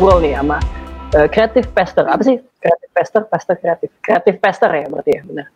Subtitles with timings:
[0.00, 0.56] ngobrol nih sama
[1.12, 2.08] uh, creative pastor.
[2.08, 3.22] Apa sih creative pastor?
[3.28, 3.92] Pastor kreatif.
[4.00, 5.46] Creative pastor ya berarti ya, benar.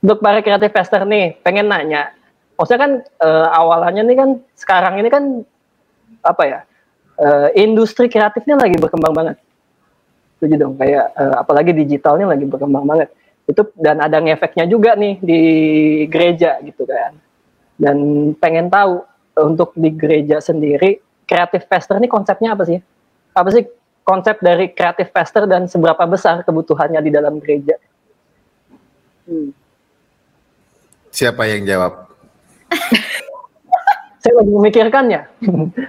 [0.00, 2.16] Untuk para creative pastor nih, pengen nanya.
[2.56, 5.44] Maksudnya kan uh, awalannya nih kan sekarang ini kan
[6.24, 6.60] apa ya?
[7.20, 9.36] Uh, industri kreatifnya lagi berkembang banget.
[10.40, 13.12] Setuju dong, kayak uh, apalagi digitalnya lagi berkembang banget.
[13.44, 15.40] Itu dan ada ngefeknya juga nih di
[16.08, 17.12] gereja gitu kan.
[17.76, 19.04] Dan pengen tahu
[19.36, 20.96] untuk di gereja sendiri
[21.28, 22.80] creative pastor ini konsepnya apa sih?
[23.36, 23.64] Apa sih
[24.02, 27.78] konsep dari creative pastor dan seberapa besar kebutuhannya di dalam gereja?
[29.26, 29.54] Hmm.
[31.12, 32.08] Siapa yang jawab?
[34.22, 35.20] Saya lagi memikirkannya.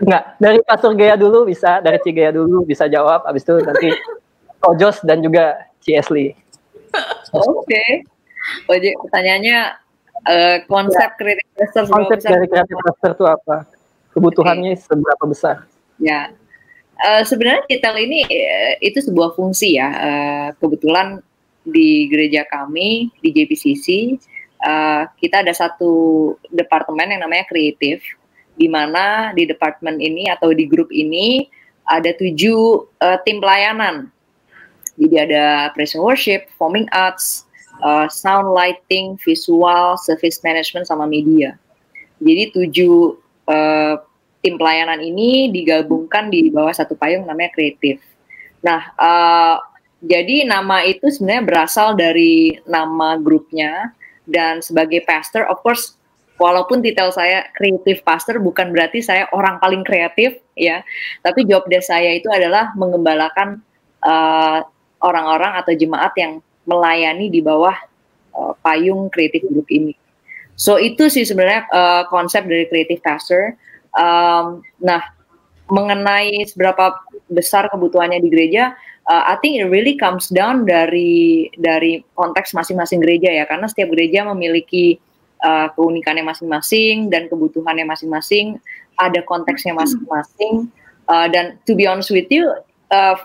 [0.01, 3.93] Enggak, dari Pastor Gaya dulu bisa, dari Ci Gaya dulu bisa jawab, habis itu nanti
[4.63, 6.33] Kojos dan juga Ci Ashley.
[7.33, 7.69] Oke.
[7.69, 7.91] Okay.
[8.67, 9.59] Oke, pertanyaannya
[10.27, 11.15] uh, konsep ya.
[11.15, 13.57] creative pastor konsep dari creative pastor itu apa?
[14.11, 14.83] Kebutuhannya okay.
[14.83, 15.55] seberapa besar?
[16.01, 16.33] Ya,
[17.01, 19.89] uh, sebenarnya detail ini uh, itu sebuah fungsi ya.
[19.89, 21.23] Uh, kebetulan
[21.63, 24.19] di gereja kami di JPCC
[24.63, 28.01] uh, kita ada satu departemen yang namanya kreatif,
[28.55, 31.45] di mana di departemen ini atau di grup ini
[31.83, 34.07] ada tujuh uh, tim pelayanan.
[34.95, 37.49] Jadi ada praise worship, performing arts,
[37.81, 41.57] uh, sound lighting, visual, service management sama media.
[42.21, 43.17] Jadi tujuh
[43.49, 43.95] uh,
[44.43, 48.03] tim pelayanan ini digabungkan di bawah satu payung namanya kreatif.
[48.59, 49.55] Nah, uh,
[50.03, 53.95] jadi nama itu sebenarnya berasal dari nama grupnya
[54.27, 55.95] dan sebagai pastor, of course,
[56.35, 60.83] walaupun titel saya kreatif pastor bukan berarti saya orang paling kreatif ya,
[61.23, 63.63] tapi job desk saya itu adalah mengembalakan
[64.03, 64.67] orang
[65.03, 67.75] orang-orang atau jemaat yang melayani di bawah
[68.35, 69.95] uh, payung kreatif group ini.
[70.55, 73.55] So itu sih sebenarnya uh, konsep dari kreatif pastor
[73.93, 75.01] Um, nah,
[75.69, 76.97] mengenai seberapa
[77.29, 78.73] besar kebutuhannya di gereja,
[79.07, 83.93] uh, I think it really comes down dari dari konteks masing-masing gereja ya, karena setiap
[83.93, 84.99] gereja memiliki
[85.43, 88.57] uh, keunikannya masing-masing dan kebutuhannya masing-masing,
[88.97, 90.69] ada konteksnya masing-masing.
[91.03, 92.47] Uh, dan to be honest with you,
[92.91, 93.15] uh,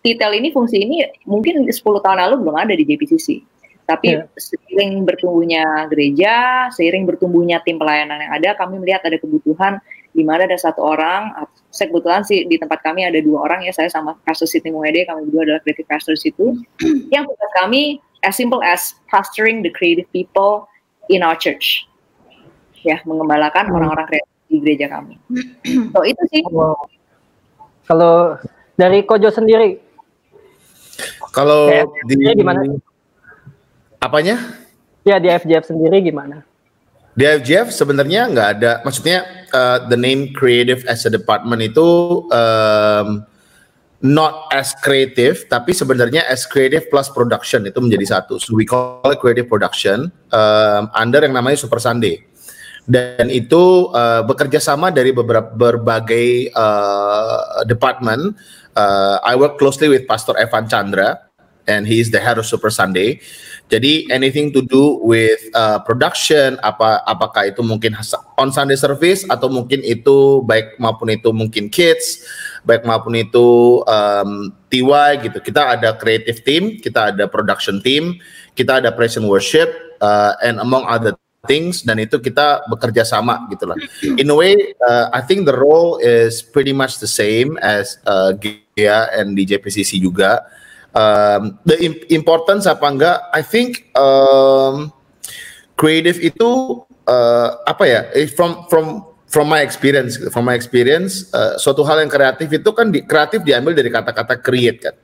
[0.00, 3.44] detail ini fungsi ini mungkin 10 tahun lalu belum ada di JPCC.
[3.86, 4.26] Tapi yeah.
[4.34, 9.78] seiring bertumbuhnya gereja, seiring bertumbuhnya tim pelayanan yang ada, kami melihat ada kebutuhan
[10.16, 11.28] di mana ada satu orang,
[11.68, 15.04] saya kebetulan sih di tempat kami ada dua orang ya, saya sama Pastor Siti Muhede,
[15.04, 16.56] kami berdua adalah creative pastors itu,
[17.12, 20.64] yang tugas kami as simple as pastoring the creative people
[21.12, 21.84] in our church.
[22.80, 23.76] Ya, mengembalakan hmm.
[23.76, 25.20] orang-orang kreatif di gereja kami.
[25.92, 26.40] So itu sih.
[26.48, 26.72] Kalau,
[27.84, 28.14] kalau
[28.78, 29.84] dari Kojo sendiri,
[31.34, 31.68] kalau
[32.08, 32.64] di gimana?
[34.00, 34.40] Apanya?
[35.04, 36.46] Ya di FJF sendiri gimana?
[37.16, 39.24] Di FGF sebenarnya nggak ada, maksudnya
[39.56, 43.24] uh, the name creative as a department itu um,
[44.04, 48.36] not as creative, tapi sebenarnya as creative plus production itu menjadi satu.
[48.36, 52.20] So we call it creative production um, under yang namanya Super Sunday.
[52.86, 58.38] Dan itu uh, bekerja sama dari beberapa berbagai uh, department.
[58.78, 61.25] Uh, I work closely with Pastor Evan Chandra,
[61.66, 63.20] and he is the head of Super Sunday.
[63.66, 67.98] Jadi anything to do with uh, production apa apakah itu mungkin
[68.38, 72.22] on Sunday service atau mungkin itu baik maupun itu mungkin kids
[72.66, 75.38] baik maupun itu um, TY gitu.
[75.38, 78.18] Kita ada creative team, kita ada production team,
[78.58, 79.70] kita ada praise and worship
[80.02, 81.14] uh, and among other
[81.46, 83.78] things dan itu kita bekerja sama gitu lah.
[84.18, 88.34] In a way, uh, I think the role is pretty much the same as uh,
[88.34, 90.42] Gia and di JPCC juga
[90.96, 91.76] um, the
[92.08, 93.18] importance apa enggak?
[93.36, 94.88] I think um,
[95.76, 98.00] creative itu uh, apa ya?
[98.16, 102.70] Eh, from from from my experience from my experience uh, suatu hal yang kreatif itu
[102.72, 104.96] kan di, kreatif diambil dari kata-kata create kan.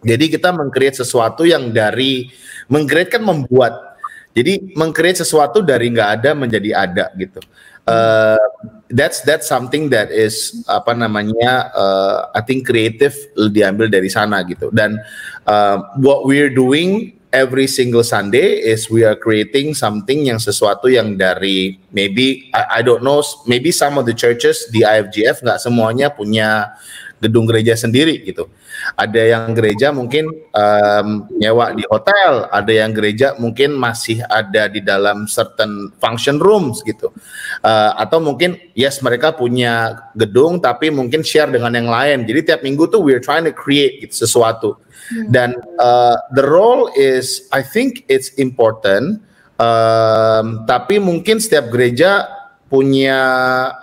[0.00, 2.32] Jadi kita mengcreate sesuatu yang dari
[2.72, 4.00] mengcreate kan membuat.
[4.32, 7.42] Jadi mengcreate sesuatu dari nggak ada menjadi ada gitu
[7.86, 8.40] uh,
[8.90, 13.14] that's that's something that is apa namanya uh, I think creative
[13.54, 14.68] diambil dari sana gitu.
[14.74, 14.98] Dan
[15.46, 21.14] uh, what we're doing every single Sunday is we are creating something yang sesuatu yang
[21.14, 26.10] dari maybe I, I don't know maybe some of the churches di IFGF nggak semuanya
[26.10, 26.74] punya
[27.20, 28.48] gedung gereja sendiri gitu.
[28.96, 34.80] Ada yang gereja mungkin um, nyewa di hotel, ada yang gereja mungkin masih ada di
[34.80, 37.12] dalam certain function rooms gitu.
[37.60, 42.24] Uh, atau mungkin yes mereka punya gedung tapi mungkin share dengan yang lain.
[42.24, 44.80] Jadi tiap minggu tuh we're trying to create gitu, sesuatu.
[45.12, 45.28] Hmm.
[45.28, 49.20] Dan uh, the role is I think it's important.
[49.60, 52.24] Um, tapi mungkin setiap gereja
[52.72, 53.18] punya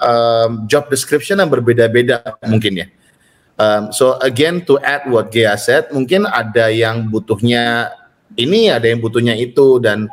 [0.02, 2.88] um, job description yang berbeda-beda mungkin ya
[3.58, 7.90] Um, so again to add what Gea said, mungkin ada yang butuhnya
[8.38, 10.06] ini, ada yang butuhnya itu, dan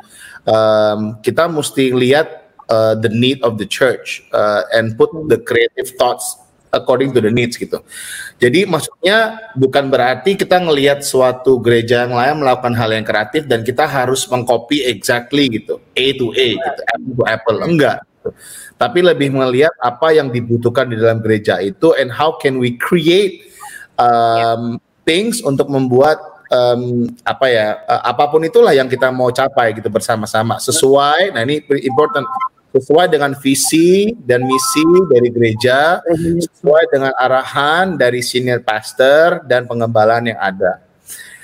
[0.49, 5.93] um, kita mesti lihat uh, the need of the church uh, and put the creative
[6.01, 6.41] thoughts
[6.73, 7.85] according to the needs gitu.
[8.41, 13.61] Jadi maksudnya bukan berarti kita ngelihat suatu gereja yang lain melakukan hal yang kreatif dan
[13.61, 17.99] kita harus mengcopy exactly gitu, A to A gitu, apple to apple enggak.
[18.25, 18.33] Gitu
[18.75, 23.53] tapi lebih melihat apa yang dibutuhkan di dalam gereja itu and how can we create
[24.01, 26.19] um, things untuk membuat
[26.51, 31.45] um, apa ya uh, apa pun itulah yang kita mau capai gitu bersama-sama sesuai nah
[31.45, 32.27] ini important
[32.75, 36.03] sesuai dengan visi dan misi dari gereja
[36.43, 40.83] sesuai dengan arahan dari senior pastor dan pengembalaan yang ada.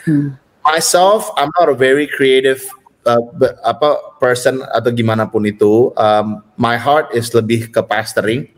[0.03, 0.35] Hmm.
[0.67, 2.67] Myself, I'm not a very creative
[3.07, 3.23] uh,
[3.65, 8.51] apa person atau gimana pun itu um, my heart is lebih ke pastoring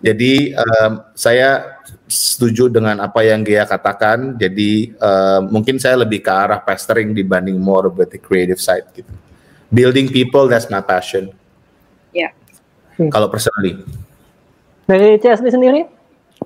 [0.00, 6.32] jadi um, saya setuju dengan apa yang Gia katakan jadi uh, mungkin saya lebih ke
[6.32, 9.10] arah pastoring dibanding more about the creative side gitu
[9.70, 11.30] building people that's my passion
[12.12, 13.10] ya yeah.
[13.12, 13.80] kalau personally
[14.84, 15.86] dari CSD sendiri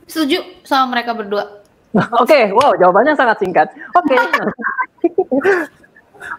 [0.06, 1.64] setuju sama mereka berdua
[1.94, 3.70] Oke, okay, wow, jawabannya sangat singkat.
[3.94, 4.18] Oke.
[4.18, 5.70] Okay.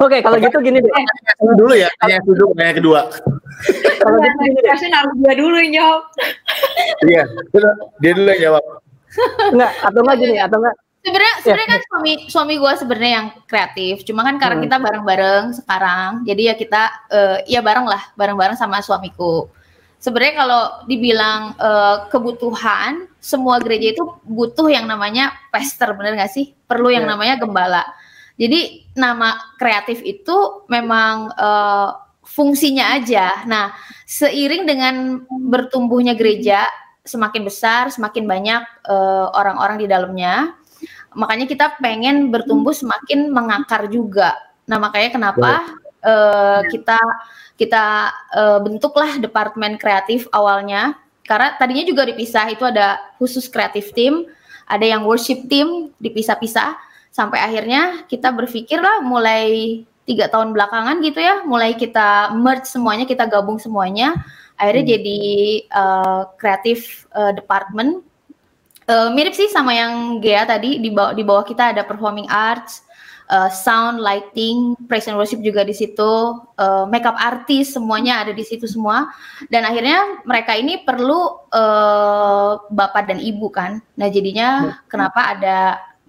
[0.02, 0.92] Oke, kalau gitu gini deh.
[1.56, 3.02] Dulu ya, yang dulu, yang kedua.
[4.02, 4.72] kalau gitu gini deh.
[4.74, 6.02] harus dia dulu yang jawab.
[7.08, 7.24] Iya,
[8.04, 8.64] dia dulu yang jawab.
[9.56, 11.42] Enggak, atau enggak gini, atau enggak sebenarnya ya.
[11.46, 14.66] sebenarnya kan suami suami gue sebenarnya yang kreatif cuma kan karena hmm.
[14.66, 16.82] kita bareng-bareng sekarang jadi ya kita
[17.14, 19.46] uh, ya bareng lah bareng-bareng sama suamiku
[20.02, 26.58] sebenarnya kalau dibilang uh, kebutuhan semua gereja itu butuh yang namanya pester bener gak sih
[26.66, 27.14] perlu yang ya.
[27.14, 27.86] namanya gembala
[28.36, 31.96] jadi nama kreatif itu memang uh,
[32.26, 33.48] fungsinya aja.
[33.48, 33.72] Nah,
[34.04, 36.68] seiring dengan bertumbuhnya gereja
[37.06, 40.58] semakin besar, semakin banyak uh, orang-orang di dalamnya,
[41.16, 44.36] makanya kita pengen bertumbuh semakin mengakar juga.
[44.68, 45.52] Nah, makanya kenapa
[46.04, 47.00] uh, kita
[47.56, 54.28] kita uh, bentuklah departemen kreatif awalnya karena tadinya juga dipisah itu ada khusus kreatif team,
[54.68, 56.78] ada yang worship team dipisah-pisah
[57.16, 63.08] sampai akhirnya kita berpikir lah mulai tiga tahun belakangan gitu ya mulai kita merge semuanya
[63.08, 64.20] kita gabung semuanya
[64.60, 64.94] akhirnya hmm.
[65.00, 65.20] jadi
[66.36, 68.04] kreatif uh, uh, department
[68.92, 72.84] uh, mirip sih sama yang Gea tadi di bawah di bawah kita ada performing arts
[73.32, 76.12] uh, sound lighting praise and worship juga di situ
[76.60, 79.08] uh, makeup artist semuanya ada di situ semua
[79.48, 84.92] dan akhirnya mereka ini perlu uh, bapak dan ibu kan nah jadinya hmm.
[84.92, 85.58] kenapa ada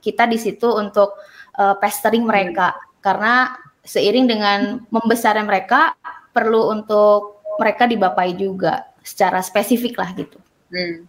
[0.07, 1.19] kita di situ untuk
[1.59, 4.61] uh, pestering mereka karena seiring dengan
[4.91, 5.99] membesarnya mereka
[6.31, 10.39] perlu untuk mereka dibapai juga secara spesifik lah gitu.
[10.71, 11.07] Hmm.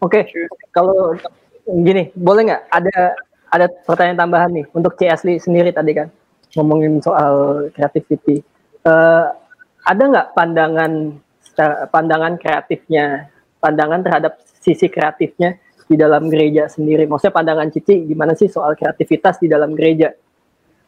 [0.00, 0.48] Oke, okay.
[0.72, 1.12] kalau
[1.68, 2.98] gini boleh nggak ada
[3.50, 6.08] ada pertanyaan tambahan nih untuk C Asli sendiri tadi kan
[6.56, 8.40] ngomongin soal creativity.
[8.86, 9.32] Uh,
[9.84, 11.20] ada nggak pandangan
[11.92, 13.28] pandangan kreatifnya,
[13.60, 15.56] pandangan terhadap sisi kreatifnya
[15.90, 17.10] di dalam gereja sendiri.
[17.10, 20.14] Maksudnya pandangan Cici gimana sih soal kreativitas di dalam gereja?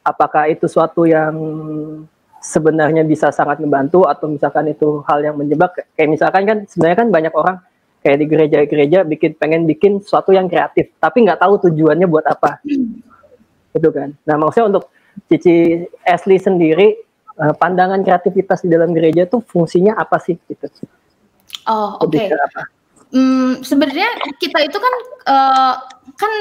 [0.07, 1.35] Apakah itu suatu yang
[2.38, 5.91] sebenarnya bisa sangat membantu atau misalkan itu hal yang menjebak?
[5.99, 7.57] Kayak misalkan kan sebenarnya kan banyak orang
[8.03, 12.62] kayak di gereja-gereja bikin pengen bikin sesuatu yang kreatif, tapi nggak tahu tujuannya buat apa.
[13.75, 14.15] Itu kan.
[14.23, 14.85] Nah maksudnya untuk
[15.27, 16.95] Cici Ashley sendiri
[17.43, 20.71] eh, pandangan kreativitas di dalam gereja tuh fungsinya apa sih gitu?
[21.67, 22.15] Oh oke.
[22.15, 22.31] Okay
[23.12, 24.09] hmm, sebenarnya
[24.40, 24.95] kita itu kan
[25.28, 25.75] uh,
[26.16, 26.33] kan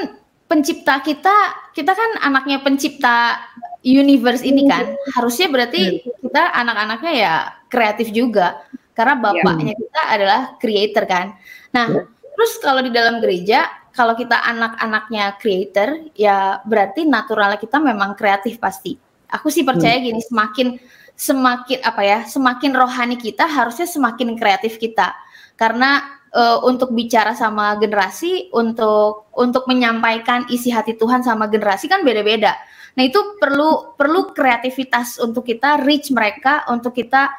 [0.51, 1.35] pencipta kita
[1.71, 3.39] kita kan anaknya pencipta
[3.87, 6.11] universe ini kan harusnya berarti iya.
[6.19, 7.33] kita anak-anaknya ya
[7.71, 8.59] kreatif juga
[8.91, 9.23] karena iya.
[9.23, 11.27] bapaknya kita adalah creator kan
[11.71, 12.03] nah iya.
[12.35, 13.63] terus kalau di dalam gereja
[13.95, 18.99] kalau kita anak-anaknya creator ya berarti naturalnya kita memang kreatif pasti
[19.31, 20.03] aku sih percaya hmm.
[20.03, 20.67] gini semakin
[21.15, 25.15] semakin apa ya semakin rohani kita harusnya semakin kreatif kita
[25.55, 32.03] karena uh, untuk bicara sama generasi, untuk untuk menyampaikan isi hati Tuhan sama generasi kan
[32.03, 32.55] beda-beda.
[32.95, 37.31] Nah itu perlu perlu kreativitas untuk kita reach mereka, untuk kita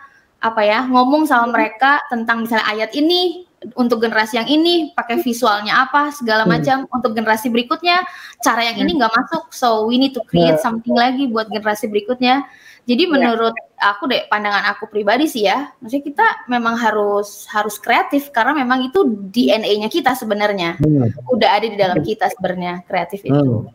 [0.43, 3.47] apa ya ngomong sama mereka tentang misalnya ayat ini
[3.79, 6.51] untuk generasi yang ini pakai visualnya apa segala hmm.
[6.51, 6.97] macam hmm.
[6.99, 8.03] untuk generasi berikutnya
[8.43, 8.99] cara yang ini hmm.
[8.99, 10.63] nggak masuk so we need to create yeah.
[10.63, 12.43] something lagi buat generasi berikutnya
[12.91, 13.13] jadi iya.
[13.15, 13.65] menurut ya.
[13.83, 18.87] Aku deh pandangan aku pribadi sih ya, maksudnya kita memang harus harus kreatif karena memang
[18.87, 20.79] itu DNA-nya kita sebenarnya.
[20.79, 21.11] Hmm.
[21.27, 23.35] Udah ada di dalam kita sebenarnya kreatif itu.
[23.35, 23.67] Hmm.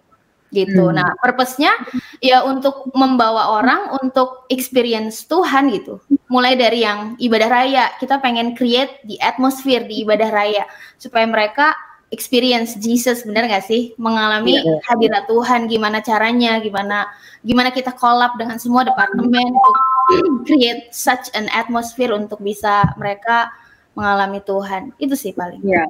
[0.47, 0.79] Gitu.
[0.79, 0.95] Hmm.
[0.95, 1.75] Nah, purpose-nya
[2.23, 5.99] ya untuk membawa orang untuk experience Tuhan gitu.
[6.31, 10.63] Mulai dari yang ibadah raya, kita pengen create di atmosphere di ibadah raya
[10.95, 11.75] supaya mereka
[12.07, 13.91] experience Jesus benar gak sih?
[13.99, 14.79] Mengalami Iya.
[14.87, 17.07] hadirat Tuhan gimana caranya gimana
[17.43, 23.51] gimana kita collab dengan semua departemen untuk create such an atmosphere untuk bisa mereka
[23.91, 24.95] mengalami Tuhan.
[24.95, 25.59] Itu sih paling.
[25.67, 25.83] Ya,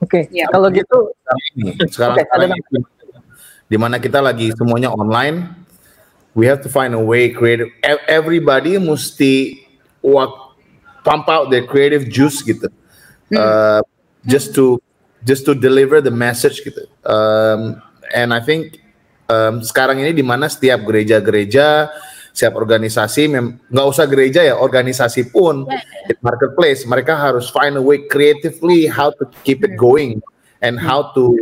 [0.00, 0.48] Oke, Iya.
[0.48, 2.52] kalau gitu sekarang ini sekarang,
[3.68, 5.52] di mana kita lagi semuanya online
[6.32, 9.60] we have to find a way creative E- everybody mesti
[10.00, 10.32] what
[11.04, 12.72] pump out their creative juice gitu.
[13.30, 13.84] Uh,
[14.24, 14.80] just to
[15.24, 16.88] just to deliver the message gitu.
[17.04, 17.80] Um,
[18.14, 18.80] and I think
[19.28, 21.92] um, sekarang ini di mana setiap gereja-gereja
[22.30, 25.66] setiap organisasi mem- nggak usah gereja ya organisasi pun
[26.06, 30.22] di marketplace mereka harus find a way creatively how to keep it going
[30.62, 31.34] and how to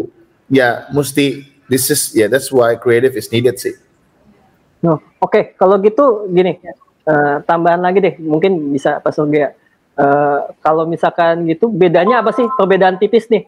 [0.48, 3.76] ya mesti this is ya that's why creative is needed sih.
[4.78, 9.50] No, oke, kalau gitu gini, eh, tambahan lagi deh, mungkin bisa Pak Surya.
[9.98, 12.46] Eh, kalau misalkan gitu, bedanya apa sih?
[12.54, 13.42] Perbedaan tipis nih?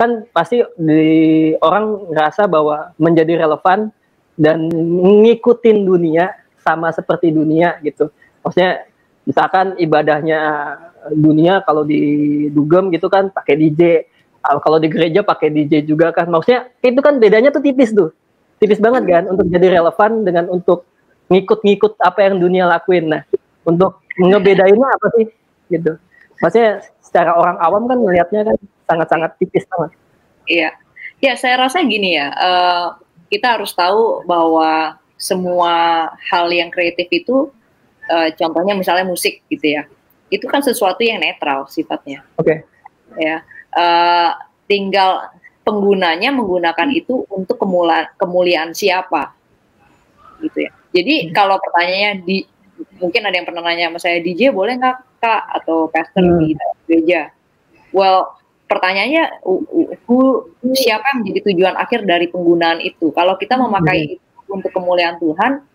[0.00, 3.92] Kan pasti di orang ngerasa bahwa menjadi relevan
[4.40, 4.72] dan
[5.20, 6.32] ngikutin dunia
[6.64, 8.08] sama seperti dunia gitu.
[8.40, 8.88] Maksudnya
[9.28, 10.40] misalkan ibadahnya
[11.12, 14.08] dunia kalau di dugem gitu kan pakai DJ,
[14.40, 16.32] kalau di gereja pakai DJ juga kan.
[16.32, 18.16] Maksudnya itu kan bedanya tuh tipis tuh
[18.60, 20.84] tipis banget kan untuk jadi relevan dengan untuk
[21.32, 23.08] ngikut-ngikut apa yang dunia lakuin.
[23.08, 23.24] Nah,
[23.64, 25.26] untuk ngebedainnya apa sih
[25.72, 25.96] gitu.
[26.44, 28.56] Maksudnya secara orang awam kan melihatnya kan
[28.90, 29.90] sangat-sangat tipis banget.
[30.50, 30.70] Iya,
[31.22, 32.86] ya saya rasa gini ya, eh,
[33.30, 37.54] kita harus tahu bahwa semua hal yang kreatif itu,
[38.10, 39.86] eh, contohnya misalnya musik gitu ya,
[40.26, 42.66] itu kan sesuatu yang netral sifatnya, Oke.
[43.14, 43.46] ya.
[43.70, 44.30] Eh,
[44.66, 45.30] tinggal
[45.62, 49.30] penggunanya menggunakan itu untuk kemula- kemuliaan siapa,
[50.42, 50.72] gitu ya.
[50.90, 52.42] Jadi kalau pertanyaannya di
[52.98, 56.40] mungkin ada yang pernah nanya sama saya DJ boleh nggak kak atau pastor Hmm.
[56.40, 56.56] di
[56.88, 57.30] gereja?
[57.92, 58.39] Well
[58.70, 59.42] pertanyaannya
[60.06, 60.46] who-
[60.78, 63.10] siapa yang menjadi tujuan akhir dari penggunaan itu?
[63.10, 65.66] Kalau kita memakai itu untuk kemuliaan Tuhan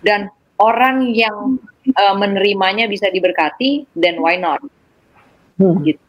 [0.00, 1.60] dan orang yang
[1.94, 4.64] uh, menerimanya bisa diberkati, then why not?
[5.60, 5.84] Hmm.
[5.84, 6.00] Gitu.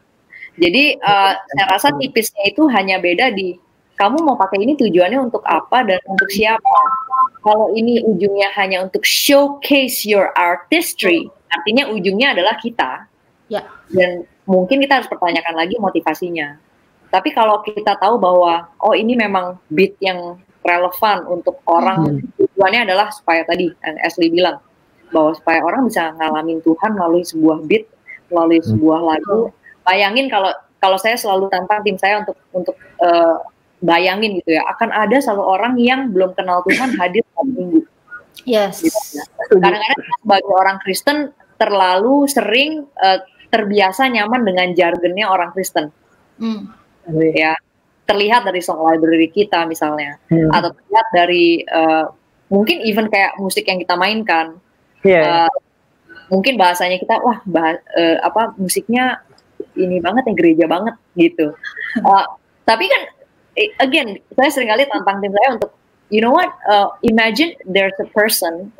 [0.60, 3.56] Jadi uh, saya rasa tipisnya itu hanya beda di
[4.00, 6.80] kamu mau pakai ini tujuannya untuk apa dan untuk siapa.
[7.40, 13.04] Kalau ini ujungnya hanya untuk showcase your artistry, artinya ujungnya adalah kita.
[13.48, 13.64] Ya.
[13.92, 16.58] Dan mungkin kita harus pertanyakan lagi motivasinya.
[17.10, 23.14] Tapi kalau kita tahu bahwa oh ini memang beat yang relevan untuk orang tujuannya adalah
[23.14, 24.58] supaya tadi yang Ashley bilang
[25.10, 27.86] bahwa supaya orang bisa ngalamin Tuhan melalui sebuah beat,
[28.30, 29.50] melalui sebuah lagu.
[29.86, 33.36] Bayangin kalau kalau saya selalu tantang tim saya untuk untuk eh,
[33.82, 37.82] bayangin gitu ya, akan ada selalu orang yang belum kenal Tuhan hadir satu minggu.
[38.46, 39.24] yes Gitu ya.
[39.50, 41.18] Kadang-kadang sebagai orang Kristen
[41.58, 45.90] terlalu sering eh, terbiasa nyaman dengan jargonnya orang Kristen.
[46.38, 46.70] Hmm.
[47.34, 47.58] ya.
[48.06, 50.16] Terlihat dari song library kita misalnya.
[50.30, 50.50] Hmm.
[50.50, 52.04] atau terlihat dari eh,
[52.50, 54.58] mungkin even kayak musik yang kita mainkan.
[55.02, 55.46] Iya.
[55.46, 55.52] Eh,
[56.30, 59.22] mungkin bahasanya kita wah bah- eh, apa musiknya
[59.76, 61.54] ini banget ya gereja banget gitu.
[61.98, 62.26] Eh,
[62.66, 63.02] tapi kan
[63.58, 65.70] eh, again saya sering kali tantang tim saya untuk
[66.10, 66.50] you know what?
[66.70, 68.70] Eh, imagine there's a person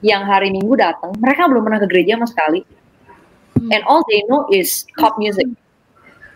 [0.00, 2.60] yang hari minggu datang mereka belum pernah ke gereja sama sekali
[3.68, 5.46] and all they know is pop music.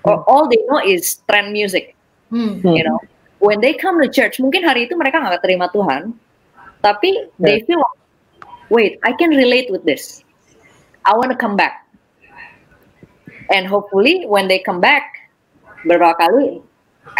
[0.04, 1.96] Or all they know is trend music.
[2.34, 2.60] Hmm.
[2.66, 3.00] you know?
[3.38, 6.16] When they come to church mungkin hari itu mereka nggak terima Tuhan
[6.80, 8.00] tapi they feel like,
[8.68, 10.24] wait I can relate with this.
[11.04, 11.84] I want to come back.
[13.52, 15.28] And hopefully when they come back
[15.84, 16.64] beberapa kali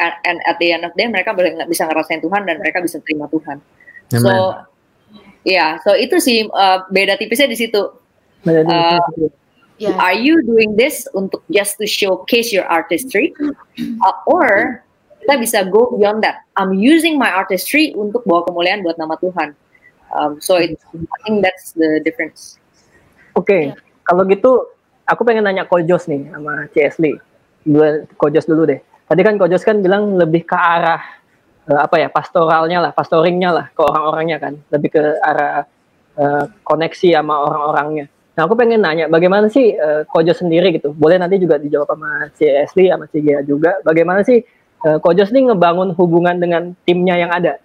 [0.01, 1.37] and, and at the end of the day mereka
[1.69, 3.61] bisa ngerasain Tuhan dan mereka bisa terima Tuhan.
[4.09, 4.65] So
[5.45, 7.93] ya so itu sih uh, beda tipisnya di situ.
[8.45, 9.01] Benar, uh,
[9.83, 9.91] Ya.
[9.99, 13.35] Are you doing this untuk just to showcase your artistry,
[13.75, 14.47] Uh, or
[15.27, 16.47] kita bisa go beyond that?
[16.55, 19.59] I'm using my artistry untuk bawa kemuliaan buat nama Tuhan.
[20.15, 22.63] Um, so it, I think that's the difference.
[23.35, 23.75] Oke,
[24.07, 24.63] kalau gitu
[25.11, 27.19] aku pengen nanya Kojos nih sama CS Lee.
[27.67, 28.79] Dua Kojos dulu deh.
[29.11, 31.03] Tadi kan Kojos kan bilang lebih ke arah
[31.67, 35.67] eh, apa ya pastoralnya lah, pastoringnya lah ke orang-orangnya kan, lebih ke arah
[36.15, 38.07] eh, koneksi sama orang-orangnya.
[38.35, 40.91] Nah aku pengen nanya bagaimana sih eh, Kojos sendiri gitu.
[40.91, 43.79] Boleh nanti juga dijawab sama CS Lee sama CGA juga.
[43.87, 44.43] Bagaimana sih
[44.85, 47.63] eh, Kojos nih ngebangun hubungan dengan timnya yang ada?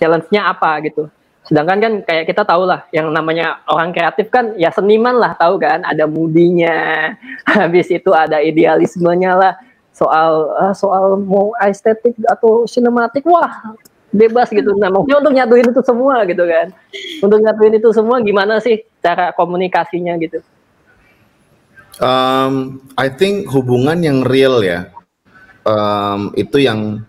[0.00, 1.12] Challenge-nya apa gitu?
[1.42, 5.58] Sedangkan kan kayak kita tahu lah, yang namanya orang kreatif kan ya seniman lah tahu
[5.58, 7.10] kan, ada mudinya,
[7.58, 9.52] habis itu ada idealismenya lah,
[9.90, 13.74] soal eh, soal mau estetik atau sinematik, wah
[14.12, 14.76] bebas gitu.
[14.76, 16.66] Nah maksudnya untuk nyatuin itu semua gitu kan,
[17.24, 20.44] untuk nyatuin itu semua gimana sih cara komunikasinya gitu?
[22.00, 24.92] Um, I think hubungan yang real ya,
[25.64, 27.02] um, itu yang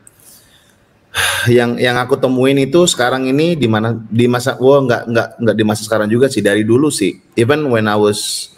[1.47, 5.55] yang yang aku temuin itu sekarang ini di mana di masa wah nggak nggak nggak
[5.59, 8.51] di masa sekarang juga sih dari dulu sih even when I was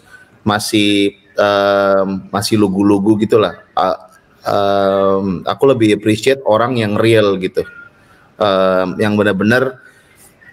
[0.46, 3.98] masih um, masih lugu-lugu gitulah uh,
[4.46, 7.66] um, aku lebih appreciate orang yang real gitu
[8.40, 9.80] um, yang benar-benar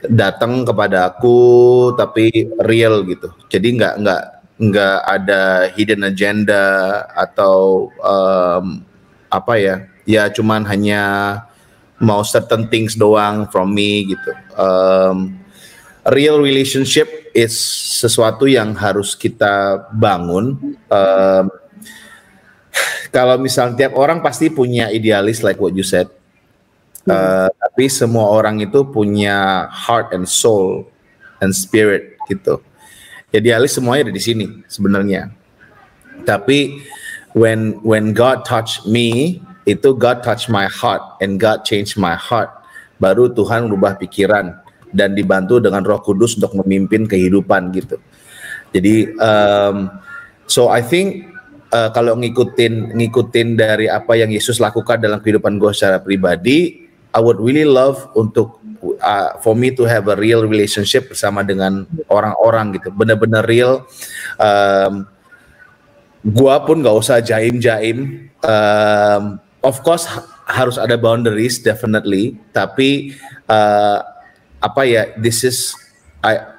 [0.08, 3.32] datang kepada aku tapi real gitu.
[3.48, 4.24] Jadi nggak nggak
[4.60, 5.42] nggak ada
[5.75, 6.66] hidden agenda
[7.16, 8.84] atau um,
[9.32, 9.75] apa ya?
[10.04, 11.04] Ya cuman hanya
[12.04, 14.32] mau certain things doang from me gitu.
[14.60, 15.40] Um,
[16.12, 17.56] real relationship is
[18.04, 20.75] sesuatu yang harus kita bangun.
[20.92, 21.46] Um,
[23.16, 26.12] kalau misalnya tiap orang pasti punya idealis like what you said
[27.04, 30.88] Uh, tapi semua orang itu punya heart and soul
[31.44, 32.64] and spirit gitu.
[33.36, 35.36] Idealis semuanya ada di sini sebenarnya.
[36.24, 36.80] Tapi
[37.36, 42.52] when when God touch me, itu God touch my heart and God change my heart.
[43.04, 48.00] Baru Tuhan merubah pikiran dan dibantu dengan Roh Kudus untuk memimpin kehidupan gitu.
[48.72, 49.92] Jadi um,
[50.48, 51.28] so I think
[51.74, 56.83] uh, kalau ngikutin ngikutin dari apa yang Yesus lakukan dalam kehidupan gue secara pribadi,
[57.13, 58.58] I would really love untuk
[59.01, 63.86] uh, for me to have a real relationship bersama dengan orang-orang gitu, benar-benar real.
[64.41, 65.05] Um,
[66.25, 68.29] gua pun nggak usah jaim-jaim.
[68.41, 70.10] Um, of course
[70.50, 73.15] harus ada boundaries definitely, tapi
[73.48, 74.03] uh,
[74.60, 75.72] apa ya, this is
[76.20, 76.51] I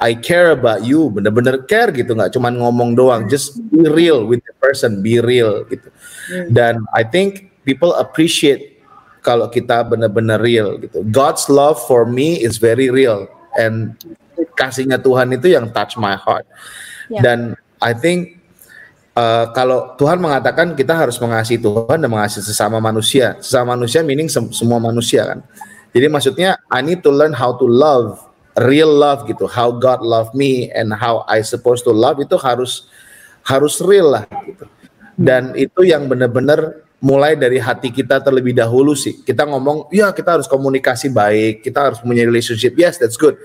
[0.00, 4.40] I care about you, benar-benar care gitu, nggak cuma ngomong doang, just be real with
[4.44, 5.88] the person, be real gitu.
[6.48, 8.69] Dan I think people appreciate
[9.20, 11.04] kalau kita benar-benar real gitu.
[11.08, 13.96] God's love for me is very real and
[14.56, 16.44] kasihnya Tuhan itu yang touch my heart.
[17.08, 17.22] Yeah.
[17.24, 17.38] Dan
[17.80, 18.40] I think
[19.16, 23.36] uh, kalau Tuhan mengatakan kita harus mengasihi Tuhan dan mengasihi sesama manusia.
[23.40, 25.40] Sesama manusia meaning sem semua manusia kan.
[25.90, 28.20] Jadi maksudnya I need to learn how to love
[28.68, 29.48] real love gitu.
[29.50, 32.86] How God love me and how I supposed to love itu harus
[33.44, 34.64] harus real lah gitu.
[35.20, 39.24] Dan itu yang benar-benar mulai dari hati kita terlebih dahulu sih.
[39.24, 42.76] Kita ngomong, ya kita harus komunikasi baik, kita harus punya relationship.
[42.76, 43.40] Yes, that's good.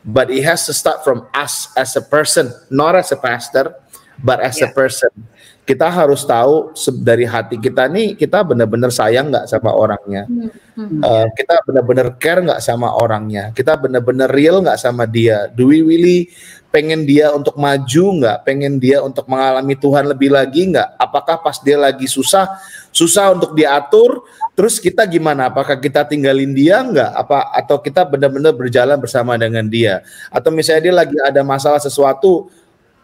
[0.00, 3.76] But it has to start from us as a person, not as a pastor,
[4.22, 4.70] but as yeah.
[4.70, 5.12] a person.
[5.60, 10.26] Kita harus tahu dari hati kita nih, kita benar-benar sayang nggak sama orangnya.
[10.26, 10.98] Hmm.
[10.98, 13.54] Uh, kita benar-benar care nggak sama orangnya.
[13.54, 15.46] Kita benar-benar real nggak sama dia.
[15.52, 16.32] Do we really
[16.74, 18.38] pengen dia untuk maju nggak?
[18.42, 20.96] Pengen dia untuk mengalami Tuhan lebih lagi nggak?
[20.98, 22.50] Apakah pas dia lagi susah,
[22.90, 24.26] susah untuk diatur.
[24.54, 25.48] Terus kita gimana?
[25.48, 30.04] Apakah kita tinggalin dia enggak apa atau kita benar-benar berjalan bersama dengan dia?
[30.28, 32.52] Atau misalnya dia lagi ada masalah sesuatu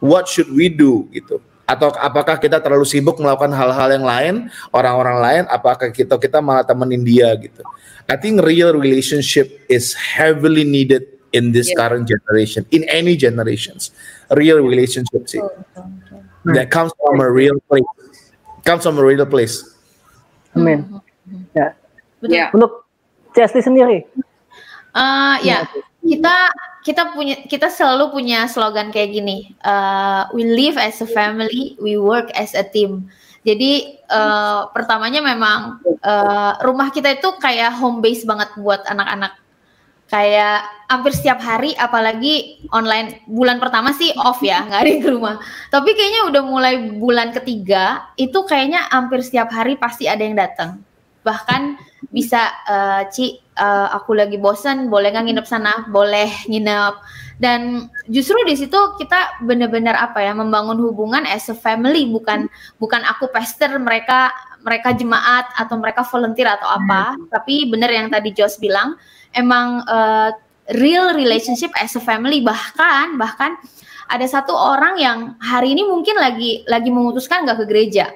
[0.03, 1.41] what should we do gitu?
[1.67, 4.35] Atau apakah kita terlalu sibuk melakukan hal-hal yang lain
[4.71, 5.43] orang-orang lain?
[5.51, 7.65] Apakah kita kita malah temenin dia gitu?
[8.07, 11.83] I think real relationship is heavily needed in this yeah.
[11.83, 13.91] current generation in any generations.
[14.31, 15.43] Real relationship sih.
[16.47, 17.91] That comes from a real place.
[18.63, 19.76] Comes from a real place
[20.57, 20.81] Amin.
[20.89, 21.45] Hmm.
[21.53, 21.67] Ya.
[22.25, 22.47] Ya.
[22.51, 22.89] Untuk
[23.37, 24.09] Chesty sendiri.
[24.97, 25.69] Uh, ya,
[26.01, 26.37] kita
[26.81, 29.53] kita punya kita selalu punya slogan kayak gini.
[29.61, 33.13] Uh, we live as a family, we work as a team.
[33.45, 39.39] Jadi uh, pertamanya memang uh, rumah kita itu kayak home base banget buat anak-anak
[40.11, 43.23] kayak hampir setiap hari apalagi online.
[43.27, 45.37] Bulan pertama sih off ya nggak ada ke rumah.
[45.71, 50.83] Tapi kayaknya udah mulai bulan ketiga itu kayaknya hampir setiap hari pasti ada yang datang
[51.27, 51.75] bahkan
[52.15, 55.83] bisa uh, Ci uh, aku lagi bosan boleh nggak nginep sana?
[55.91, 56.95] Boleh nginep.
[57.43, 62.47] Dan justru di situ kita benar-benar apa ya membangun hubungan as a family bukan
[62.79, 64.31] bukan aku pester mereka
[64.63, 67.19] mereka jemaat atau mereka volunteer atau apa.
[67.19, 67.27] Hmm.
[67.27, 68.95] tapi benar yang tadi Jos bilang
[69.35, 70.31] emang uh,
[70.75, 72.43] real relationship as a family.
[72.43, 73.55] Bahkan bahkan
[74.11, 78.07] ada satu orang yang hari ini mungkin lagi lagi memutuskan nggak ke gereja.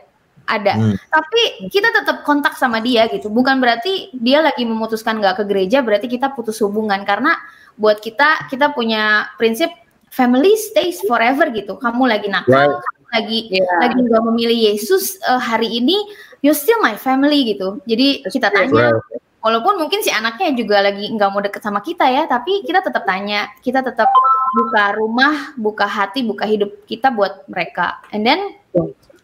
[0.50, 0.74] Ada.
[0.74, 0.98] Hmm.
[0.98, 3.30] tapi kita tetap kontak sama dia gitu.
[3.30, 7.06] Bukan berarti dia lagi memutuskan nggak ke gereja berarti kita putus hubungan.
[7.06, 7.38] Karena
[7.78, 9.70] buat kita kita punya prinsip
[10.10, 11.78] family stays forever gitu.
[11.78, 12.82] Kamu lagi nakal right.
[12.82, 13.78] kamu lagi yeah.
[13.78, 15.94] lagi nggak memilih Yesus uh, hari ini
[16.42, 17.78] you still my family gitu.
[17.86, 22.06] Jadi kita tanya right walaupun mungkin si anaknya juga lagi nggak mau deket sama kita
[22.08, 24.08] ya tapi kita tetap tanya kita tetap
[24.54, 28.02] buka rumah buka hati buka hidup kita buat mereka.
[28.10, 28.58] And then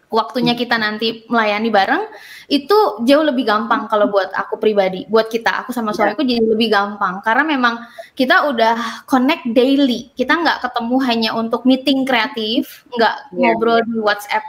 [0.07, 2.07] waktunya kita nanti melayani bareng
[2.47, 6.71] itu jauh lebih gampang kalau buat aku pribadi buat kita aku sama suamiku jadi lebih
[6.71, 7.21] gampang.
[7.27, 7.83] Karena memang
[8.15, 13.53] kita udah connect daily kita nggak ketemu hanya untuk meeting kreatif nggak yeah.
[13.53, 14.47] ngobrol di WhatsApp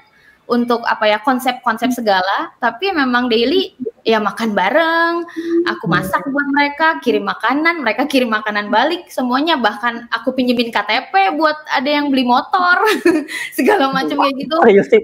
[0.48, 3.76] untuk apa ya konsep-konsep segala tapi memang daily
[4.08, 5.28] ya makan bareng.
[5.68, 9.60] Aku masak buat mereka kirim makanan mereka kirim makanan balik semuanya.
[9.60, 12.80] Bahkan aku pinjemin KTP buat ada yang beli motor.
[13.58, 14.56] Segala macam kayak gitu.
[14.64, 15.02] Iya sih.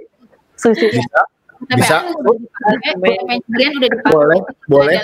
[0.56, 0.88] Susi.
[1.68, 2.00] Bisa.
[2.16, 3.40] Udah dipakai,
[4.08, 4.40] Boleh,
[4.72, 5.00] boleh.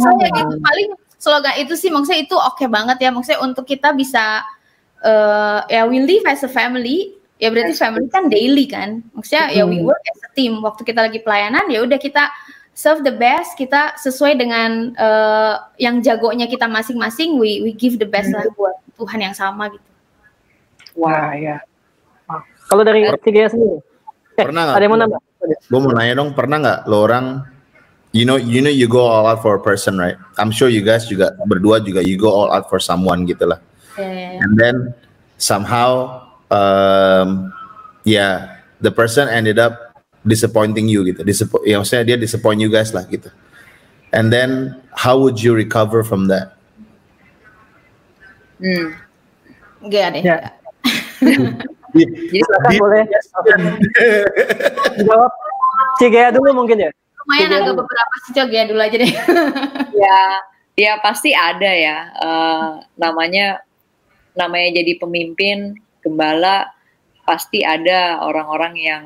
[0.00, 0.54] saya gitu.
[0.60, 3.12] Paling slogan itu sih maksudnya itu oke banget ya.
[3.12, 4.40] Maksudnya untuk kita bisa
[5.04, 9.62] eh ya we live as a family ya berarti family kan daily kan maksudnya ya
[9.68, 12.32] we work as a team waktu kita lagi pelayanan ya udah kita
[12.72, 18.08] serve the best kita sesuai dengan eh, yang jagonya kita masing-masing we we give the
[18.08, 19.86] best lah buat Tuhan yang sama gitu
[20.96, 21.60] Wah, ya.
[22.72, 24.76] Kalau dari tiga sendiri, eh, Pernah nggak?
[24.80, 25.20] ada yang mau nambah?
[25.68, 27.44] Gue mau nanya dong, pernah nggak lo orang,
[28.10, 30.16] you know, you know, you go all out for a person, right?
[30.40, 33.60] I'm sure you guys juga berdua juga you go all out for someone gitu lah.
[34.00, 34.40] ya, ya, ya.
[34.42, 34.76] And then
[35.38, 37.52] somehow, um,
[38.04, 41.22] yeah, the person ended up disappointing you gitu.
[41.22, 43.30] Disappo ya maksudnya dia disappoint you guys lah gitu.
[44.14, 46.56] And then how would you recover from that?
[48.58, 48.96] Hmm.
[49.84, 50.36] Enggak deh Ya.
[51.96, 53.02] Deep, Silakan deep boleh
[55.08, 55.32] jawab
[55.96, 56.90] Cigea dulu mungkin ya.
[57.24, 59.12] lumayan agak beberapa sih ya dulu aja deh
[60.04, 60.18] ya
[60.76, 62.68] ya pasti ada ya Eh,
[63.00, 63.64] namanya
[64.36, 66.70] namanya jadi pemimpin gembala
[67.26, 69.04] pasti ada orang-orang yang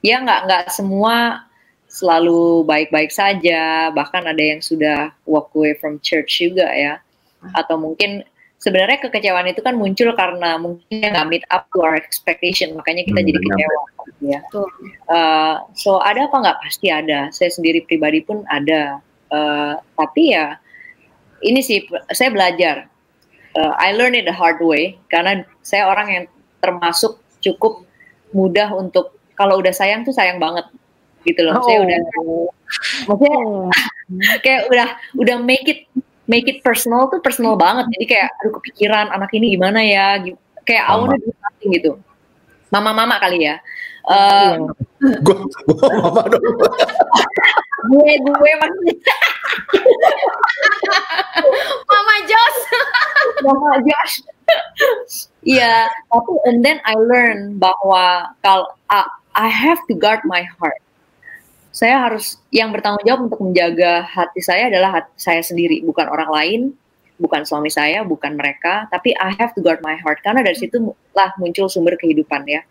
[0.00, 1.44] ya nggak nggak semua
[1.92, 6.96] selalu baik-baik saja bahkan ada yang sudah walk away from church juga ya
[7.52, 8.24] atau mungkin
[8.56, 13.20] sebenarnya kekecewaan itu kan muncul karena mungkin nggak meet up to our expectation makanya kita
[13.20, 13.82] Hmm, jadi kecewa
[14.22, 14.68] ya Tuh.
[15.10, 17.28] Uh, so ada apa nggak pasti ada.
[17.34, 19.02] Saya sendiri pribadi pun ada.
[19.32, 20.56] Uh, tapi ya
[21.42, 21.82] ini sih
[22.14, 22.86] saya belajar.
[23.52, 26.24] Uh, I learn it the hard way karena saya orang yang
[26.58, 27.84] termasuk cukup
[28.32, 30.64] mudah untuk kalau udah sayang tuh sayang banget
[31.22, 31.60] gitu loh.
[31.60, 31.96] Saya udah
[33.06, 33.36] maksudnya
[34.44, 34.88] kayak udah
[35.20, 35.80] udah make it
[36.24, 37.92] make it personal tuh personal banget.
[37.92, 40.16] Jadi kayak aduh kepikiran anak ini gimana ya.
[40.16, 41.92] Gi- Kayak I wanna do something gitu.
[42.70, 43.58] Mama-mama kali ya.
[44.06, 44.70] Uh,
[45.02, 46.42] Gue, gue apa dong?
[47.90, 48.94] gue gue maksudnya
[51.90, 52.56] Mama Jos
[53.42, 54.24] Mama Josh.
[55.42, 60.78] Iya, tapi and then I learn bahwa kalau I, I have to guard my heart.
[61.72, 66.30] Saya harus yang bertanggung jawab untuk menjaga hati saya adalah hati saya sendiri, bukan orang
[66.30, 66.60] lain,
[67.16, 70.92] bukan suami saya, bukan mereka, tapi I have to guard my heart karena dari situ
[71.16, 72.62] lah muncul sumber kehidupan ya.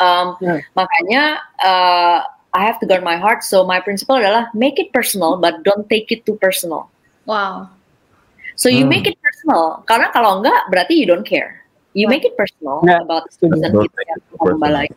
[0.00, 0.60] Um, Ya.
[0.76, 1.22] Makanya
[1.60, 2.18] uh,
[2.56, 3.44] I have to guard my heart.
[3.44, 6.88] So my principle adalah make it personal, but don't take it too personal.
[7.26, 7.68] wow
[8.56, 8.92] So you Hmm.
[8.96, 9.84] make it personal.
[9.84, 11.62] Karena kalau enggak berarti you don't care.
[11.96, 13.56] You make it personal Ya, about setuju.
[13.56, 14.88] person take yang membalai.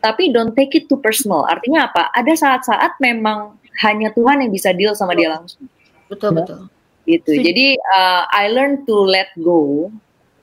[0.00, 1.44] Tapi don't take it too personal.
[1.48, 2.08] Artinya apa?
[2.16, 5.68] Ada saat-saat memang hanya Tuhan yang bisa deal sama dia langsung.
[6.08, 6.36] betul Ya.
[6.40, 6.60] betul
[7.06, 7.28] Gitu.
[7.38, 7.44] Setuju.
[7.46, 9.90] Jadi uh, I learn to let go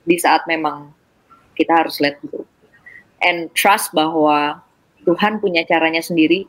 [0.08, 0.90] di saat memang
[1.54, 2.48] kita harus let go
[3.20, 4.64] and trust bahwa
[5.04, 6.48] Tuhan punya caranya sendiri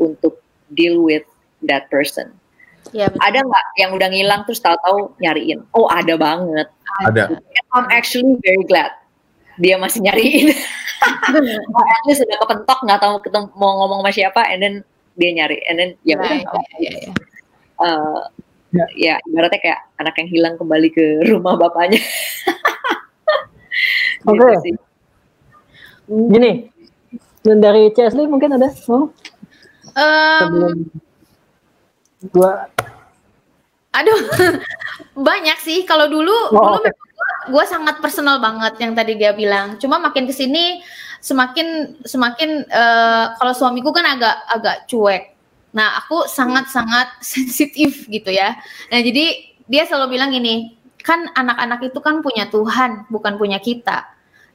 [0.00, 0.40] untuk
[0.72, 1.24] deal with
[1.60, 2.39] that person.
[2.90, 5.62] Ya betul Ada nggak yang udah ngilang terus tahu-tahu nyariin?
[5.74, 6.66] Oh ada banget.
[7.06, 7.38] Ada.
[7.74, 8.90] I'm actually very glad
[9.60, 10.50] dia masih nyariin.
[11.76, 14.74] oh, at least udah kepentok nggak tahu ketemu mau ngomong sama siapa, and then
[15.20, 16.32] dia nyari, and then ya udah.
[16.32, 16.48] Right,
[16.80, 17.12] ya, ya, ya.
[17.84, 18.20] eh,
[18.70, 18.86] Ya.
[18.94, 21.98] ya ibaratnya kayak anak yang hilang kembali ke rumah bapaknya.
[24.22, 24.62] Gitu Oke.
[24.62, 24.74] sih.
[26.06, 26.70] Gini,
[27.42, 28.70] dan dari Chesley mungkin ada?
[28.86, 29.10] Oh,
[30.38, 30.86] sebelum
[32.28, 32.68] gua
[33.90, 34.20] aduh
[35.18, 35.82] banyak sih.
[35.82, 36.90] Kalau dulu Oh, dulu oke.
[37.50, 39.74] gue sangat personal banget yang tadi dia bilang.
[39.80, 40.78] Cuma makin ke sini
[41.18, 45.34] semakin semakin eh, kalau suamiku kan agak agak cuek.
[45.74, 48.54] Nah aku sangat sangat sensitif gitu ya.
[48.92, 54.06] Nah jadi dia selalu bilang gini kan anak-anak itu kan punya Tuhan bukan punya kita.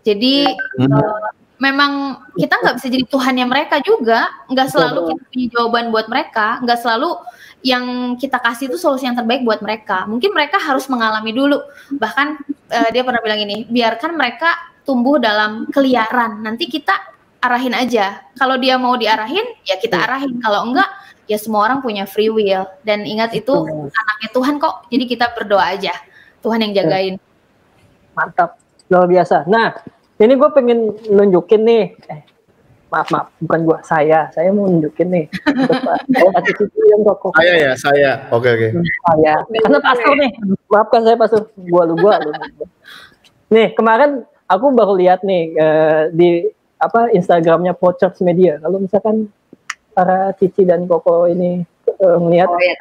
[0.05, 0.47] Jadi
[0.79, 0.95] Hmm.
[0.95, 4.31] eh, memang kita nggak bisa jadi Tuhannya mereka juga.
[4.47, 6.63] Nggak selalu kita punya jawaban buat mereka.
[6.63, 7.19] Nggak selalu
[7.61, 10.05] yang kita kasih itu solusi yang terbaik buat mereka.
[10.05, 11.59] Mungkin mereka harus mengalami dulu.
[11.95, 12.27] Bahkan
[12.69, 14.53] eh, dia pernah bilang ini biarkan mereka
[14.85, 16.45] tumbuh dalam keliaran.
[16.45, 16.93] Nanti kita
[17.41, 18.21] arahin aja.
[18.37, 20.37] Kalau dia mau diarahin ya kita arahin.
[20.41, 20.89] Kalau enggak
[21.25, 22.65] ya semua orang punya free will.
[22.85, 23.89] Dan ingat itu Betul.
[23.89, 24.75] anaknya Tuhan kok.
[24.93, 25.93] Jadi kita berdoa aja.
[26.45, 27.15] Tuhan yang jagain.
[28.13, 28.61] Mantap.
[28.85, 29.49] Luar biasa.
[29.49, 29.73] Nah,
[30.21, 31.85] ini gue pengen nunjukin nih.
[32.05, 32.21] Eh,
[32.95, 34.31] maaf maaf, bukan gua, saya.
[34.31, 35.25] Saya mau nunjukin nih.
[36.15, 37.35] Saya kasih cucu yang rokok.
[37.35, 38.11] Saya ya, saya.
[38.31, 38.67] Oke oke.
[38.79, 39.43] Saya.
[39.43, 40.31] Karena pastor nih.
[40.71, 41.41] Maafkan saya pastor.
[41.67, 42.31] Gua lu gua lu.
[43.51, 46.29] Nih kemarin aku baru lihat nih eh, di
[46.79, 48.63] apa Instagramnya Pochers Media.
[48.63, 49.27] Kalau misalkan
[49.91, 51.63] para Cici dan Koko ini
[52.03, 52.75] uh, melihat Oh, iya,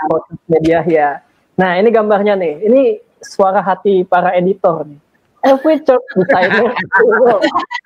[0.50, 1.10] Media ya.
[1.54, 2.54] Nah ini gambarnya nih.
[2.66, 2.82] Ini
[3.22, 4.98] suara hati para editor nih.
[5.44, 6.72] Every church designer.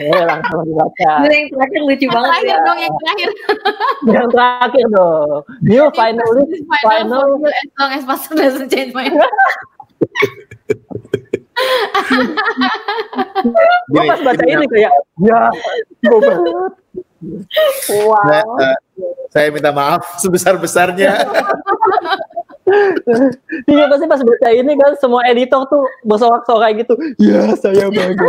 [0.00, 1.12] eh langsung dibaca.
[1.28, 2.66] Yang terakhir lucu Yang banget terakhir ya.
[2.66, 3.28] dong, yang terakhir.
[4.08, 5.30] Yang terakhir dong.
[5.62, 9.30] New finalist, Final, final final as long as pastor doesn't change my mind.
[13.90, 15.40] gue pas baca ini kayak ya
[16.06, 16.72] gue banget
[17.18, 18.76] wow Saya, eh,
[19.28, 21.12] saya minta maaf sebesar-besarnya.
[23.64, 28.18] iya pasti pas baca ini kan semua editor tuh bersorak-sorai gitu ya saya banget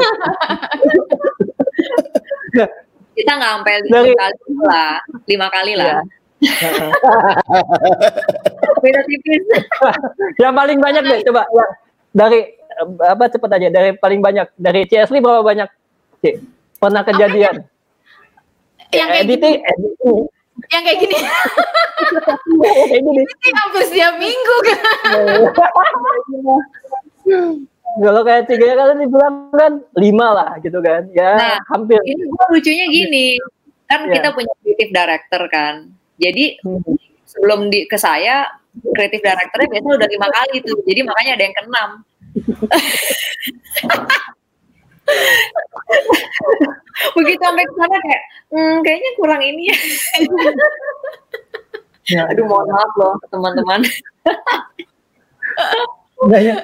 [3.12, 4.96] Kita nggak sampai lima Dari- kali lah,
[5.28, 6.00] lima kali lah.
[6.40, 6.88] Iya.
[8.80, 9.44] Beda tipis.
[10.40, 11.66] yang paling banyak deh coba ya,
[12.16, 12.40] dari
[13.04, 15.68] apa cepet aja dari paling banyak dari CSL berapa banyak
[16.24, 16.40] C
[16.80, 17.68] pernah kejadian
[18.92, 20.18] yang kayak gini, editing editing
[20.70, 21.16] yang kayak gini,
[22.92, 23.24] ini
[23.56, 24.80] hampir setiap minggu kan.
[28.00, 32.46] kalau kayak tiga kan dibilang kan lima lah gitu kan ya Nah, hampir Ini gua
[32.54, 33.28] lucunya gini,
[33.86, 34.22] kan Iya.
[34.22, 35.76] kita punya creative director kan.
[36.18, 36.82] Jadi Hmm.
[37.26, 38.46] sebelum di ke saya
[38.94, 40.78] creative directornya biasanya udah lima kali tuh.
[40.86, 41.90] Jadi makanya ada yang keenam.
[47.16, 48.22] Begitu sampai ke sana kayak,
[48.54, 49.78] hmm, kayaknya kurang ini ya.
[52.10, 52.24] Ya.
[52.26, 53.86] Aduh mohon maaf loh teman-teman.
[56.26, 56.56] Nah, ya.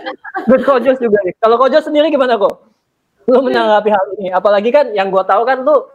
[0.50, 1.38] Good Kojos juga nih.
[1.38, 2.66] Kalau Kojos sendiri gimana kok?
[3.30, 4.34] Lu menanggapi hal ini?
[4.34, 5.86] Apalagi kan yang gue tahu kan lu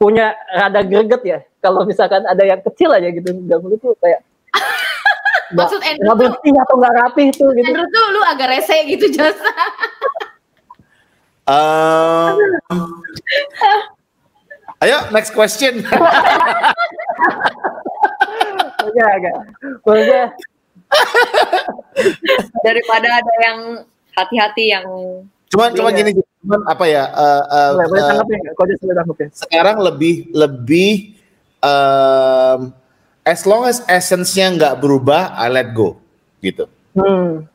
[0.00, 1.38] punya rada greget ya.
[1.60, 4.24] Kalau misalkan ada yang kecil aja gitu, gambar tuh kayak
[5.52, 7.68] nggak Maksud Andrew tuh, atau nggak rapi tuh gitu.
[7.68, 9.52] Andrew tuh lu agak rese gitu jasa.
[11.50, 12.38] Um,
[14.86, 15.82] ayo next question.
[18.80, 19.34] Agak, agak.
[19.82, 20.24] Maksudnya,
[22.62, 23.58] Daripada ada yang
[24.14, 24.86] hati-hati yang
[25.50, 25.98] Cuman cuma Iya.
[25.98, 26.10] gini,
[26.46, 27.10] cuman apa ya?
[27.74, 28.54] boleh, boleh tanggapin nggak?
[28.54, 29.28] Kojos boleh tanggapin.
[29.34, 31.18] sekarang lebih lebih
[31.58, 32.70] um,
[33.26, 35.98] as long as essence-nya nggak berubah, I let go
[36.38, 36.70] gitu.
[36.94, 37.50] Hmm.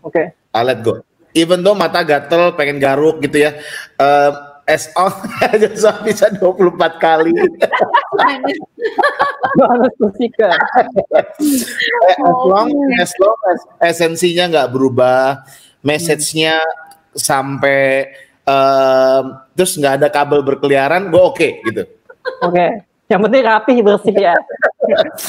[0.00, 0.32] Oke.
[0.32, 1.04] I let go.
[1.36, 3.60] Even though mata gatel, pengen garuk gitu ya.
[4.00, 5.14] Um, as on
[5.46, 5.68] aja
[6.02, 7.30] bisa 24 kali.
[7.30, 7.54] Eh,
[12.18, 12.68] as long
[12.98, 15.46] as long as esensinya nggak berubah,
[15.86, 16.58] message-nya
[17.14, 18.10] sampai
[18.42, 21.82] um, terus nggak ada kabel berkeliaran, gue oke gitu.
[22.42, 22.82] Oke.
[23.06, 24.34] Yang penting rapi bersih ya.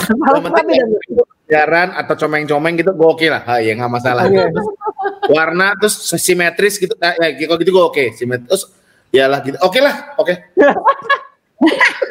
[0.10, 0.82] Yang penting
[1.13, 3.46] berkeliaran atau comeng-comeng gitu, gue oke lah.
[3.46, 4.26] Ha, ya nggak masalah.
[4.26, 4.67] Terus
[5.29, 8.03] warna terus simetris gitu, nah, ya kalau gitu gue oke.
[8.15, 8.63] Simetris, terus
[9.11, 9.57] ya lah gitu.
[9.63, 10.33] Oke lah, oke.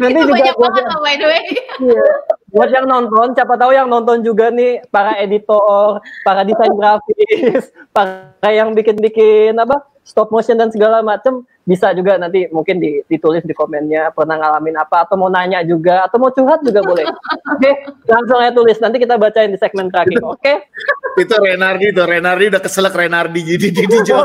[0.00, 1.42] Nanti itu juga banyak buat banget loh by the way.
[1.84, 2.06] Iya.
[2.52, 8.48] Buat yang nonton, siapa tahu yang nonton juga nih para editor, para desain grafis, para
[8.48, 13.54] yang bikin-bikin apa stop motion dan segala macam bisa juga nanti mungkin di- ditulis di
[13.54, 17.06] komennya pernah ngalamin apa atau mau nanya juga atau mau curhat juga boleh.
[17.54, 17.70] Oke,
[18.04, 20.18] langsung aja tulis nanti kita bacain di segmen terakhir.
[20.26, 20.66] Oke.
[21.14, 24.24] Itu Renardi tuh, Renardi udah keselak Renardi jadi di, di Oh, Jawa.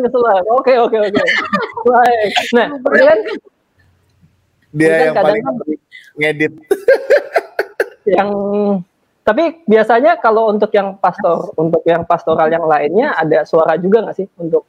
[0.00, 0.42] keselak.
[0.48, 1.22] Oke, oke, oke.
[1.84, 2.30] Baik.
[2.54, 3.18] Nah, kemudian
[4.72, 5.60] Dia yang paling kan-
[6.18, 6.52] ngedit.
[8.08, 8.28] yang
[9.20, 14.16] tapi biasanya kalau untuk yang pastor untuk yang pastoral yang lainnya ada suara juga nggak
[14.16, 14.64] sih untuk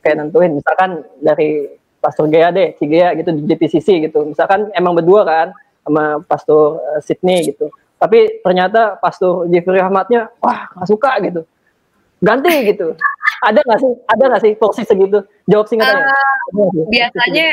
[0.00, 5.22] kayak nentuin misalkan dari pastor Gea deh Cigea gitu di JPCC gitu misalkan emang berdua
[5.22, 5.46] kan
[5.82, 11.44] sama pastor eh, Sydney gitu tapi ternyata pastor Jeffrey Ahmadnya wah nggak suka gitu
[12.18, 12.96] ganti gitu
[13.40, 16.12] ada nggak sih ada nggak sih porsi segitu jawab singkat aja Ada
[16.52, 16.84] nggak sih?
[16.88, 17.46] biasanya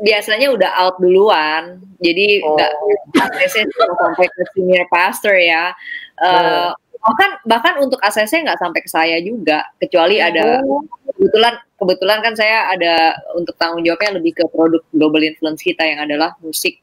[0.00, 1.62] biasanya udah out duluan
[1.98, 2.54] jadi Oh.
[2.54, 2.70] nggak
[3.18, 5.74] ACC cuma sampai ke senior pastor ya
[6.20, 6.36] Hmm.
[6.36, 10.84] Eh, bahkan bahkan untuk ACC nggak sampai ke saya juga kecuali ada Oh.
[11.20, 16.00] Kebetulan kebetulan kan saya ada untuk tanggung jawabnya lebih ke produk global influence kita yang
[16.00, 16.80] adalah musik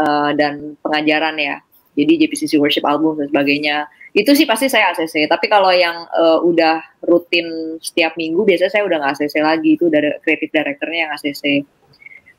[0.00, 1.60] eh, dan pengajaran ya.
[1.96, 3.88] Jadi JPCC worship album dan sebagainya.
[4.16, 8.88] Itu sih pasti saya ACC tapi kalau yang eh, udah rutin setiap minggu biasanya saya
[8.88, 9.70] udah nggak ACC lagi.
[9.76, 11.68] Itu udah creative directornya yang ACC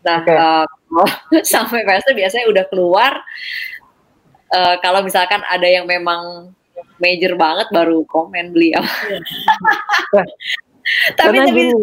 [0.07, 0.31] nah Oke.
[0.31, 1.07] eh, kalau
[1.53, 3.13] sampai pastor biasanya udah keluar
[4.55, 6.53] eh, kalau misalkan ada yang memang
[7.01, 8.81] major banget baru komen beliau
[11.15, 11.73] tapi karena tapi gini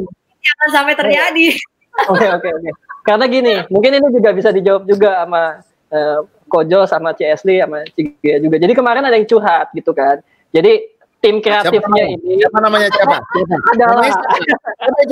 [0.45, 1.49] jangan sampai terjadi
[2.11, 2.71] Oke oke oke.
[3.05, 5.63] Karena gini, mungkin ini juga bisa dijawab juga sama
[5.93, 6.19] eh,
[6.51, 8.57] Kojo sama CSL sama Cigia juga.
[8.59, 10.19] Jadi kemarin ada yang curhat gitu kan.
[10.51, 10.91] Jadi
[11.23, 13.17] tim kreatifnya siapa, ini siapa namanya siapa?
[13.33, 13.57] siapa?
[13.73, 13.85] ada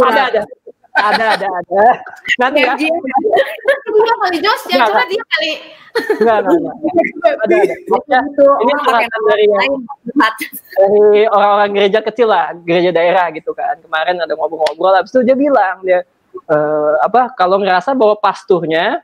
[0.12, 0.40] ada ada
[0.92, 1.84] ada ada ada.
[2.36, 2.74] Nanti ya.
[2.76, 5.52] Iya kali Jos, yang Nggak, curhat dia kali.
[5.92, 6.76] enggak enggak enggak.
[7.44, 7.74] ada ada.
[7.88, 9.46] Maksudnya, itu ini curhatan nama dari
[10.72, 13.76] dari orang-orang gereja kecil lah, gereja daerah gitu kan.
[13.80, 16.04] Kemarin ada ngobrol-ngobrol, habis itu dia bilang dia
[16.36, 19.00] eh, apa kalau ngerasa bahwa pasturnya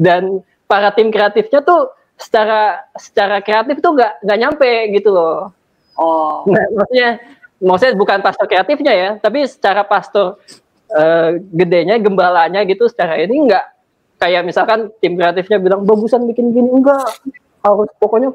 [0.00, 5.52] dan para tim kreatifnya tuh secara secara kreatif tuh nggak nggak nyampe gitu loh.
[5.96, 6.44] oh.
[6.48, 7.08] Nah, maksudnya
[7.60, 10.40] maksudnya bukan pastor kreatifnya ya, tapi secara pastor
[10.96, 13.64] eh, gedenya, gembalanya gitu secara ini nggak
[14.20, 17.08] kayak misalkan tim kreatifnya bilang bagusan bikin gini enggak
[17.64, 18.30] harus pokoknya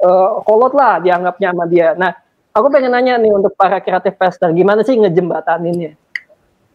[0.00, 1.92] eh, kolot lah dianggapnya sama dia.
[1.96, 2.12] Nah,
[2.56, 5.92] aku pengen nanya nih untuk para kreatif pastor, gimana sih ngejembataninnya?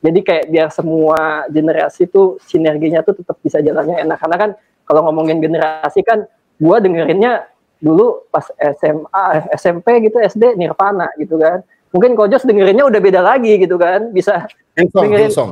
[0.02, 4.18] Jadi kayak biar semua generasi tuh sinerginya tuh tetap bisa jalannya enak.
[4.18, 4.50] Karena kan
[4.86, 6.26] kalau ngomongin generasi kan,
[6.58, 7.46] gua dengerinnya
[7.78, 8.46] dulu pas
[8.82, 9.26] SMA,
[9.58, 11.62] SMP gitu, SD Nirvana gitu kan.
[11.92, 15.50] Mungkin Kojos dengerinnya udah beda lagi gitu kan, bisa Hillsong, dengerin- Hillsong.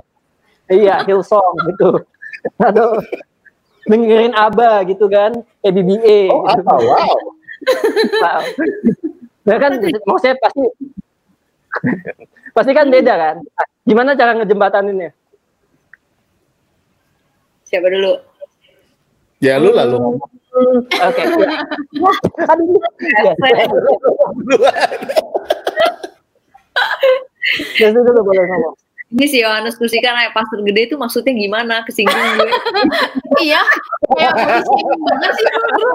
[0.68, 1.90] iya Hillsong gitu.
[2.56, 3.04] Atau
[3.84, 6.32] dengerin ABBA gitu kan, EBBA.
[6.32, 6.64] Oh, gitu.
[6.64, 6.74] apa?
[6.80, 7.16] Wow.
[8.16, 8.42] Wow.
[9.44, 9.72] Nah kan
[10.06, 10.62] maksudnya pasti
[12.50, 13.36] pasti kan beda kan.
[13.84, 15.12] Gimana cara ngejembataninnya?
[17.62, 18.18] siapa dulu
[19.38, 21.22] Ya lu lalu ngomong Hmm, Oke.
[21.22, 21.46] ya.
[23.30, 23.34] Ya.
[27.80, 28.76] Ya, sudah dulu boleh ngomong.
[29.10, 32.46] ini si Yohanes Kusika naik pastor gede itu maksudnya gimana kesinggung gue
[33.50, 33.58] Iya,
[34.06, 35.90] kayak mau disinggung banget sih dulu.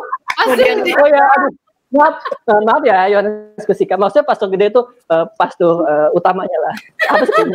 [0.99, 1.53] Oh ya, aduh.
[1.95, 3.95] Maaf, eh, maaf ya Yohanes Kusika.
[3.95, 4.83] Maksudnya pastor gede itu
[5.15, 6.75] eh, pastor eh, utamanya lah.
[7.15, 7.45] Apa sih?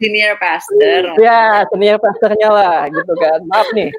[0.00, 3.40] senior pastor ya, senior pastornya lah gitu kan.
[3.52, 3.92] Maaf nih.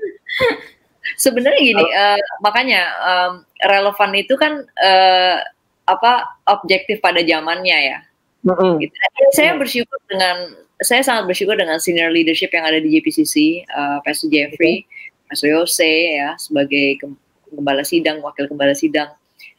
[1.16, 5.40] sebenarnya gini eh, makanya em, relevan itu kan eh,
[5.88, 8.00] apa objektif pada zamannya ya.
[8.46, 8.80] Mm-mm.
[8.80, 8.94] gitu.
[9.34, 14.30] saya bersyukur dengan saya sangat bersyukur dengan senior leadership yang ada di JPCC eh, Pastor
[14.30, 14.86] Jeffrey
[15.28, 17.20] Pastor Yose ya sebagai gem-
[17.52, 19.12] gembala sidang wakil gembala sidang.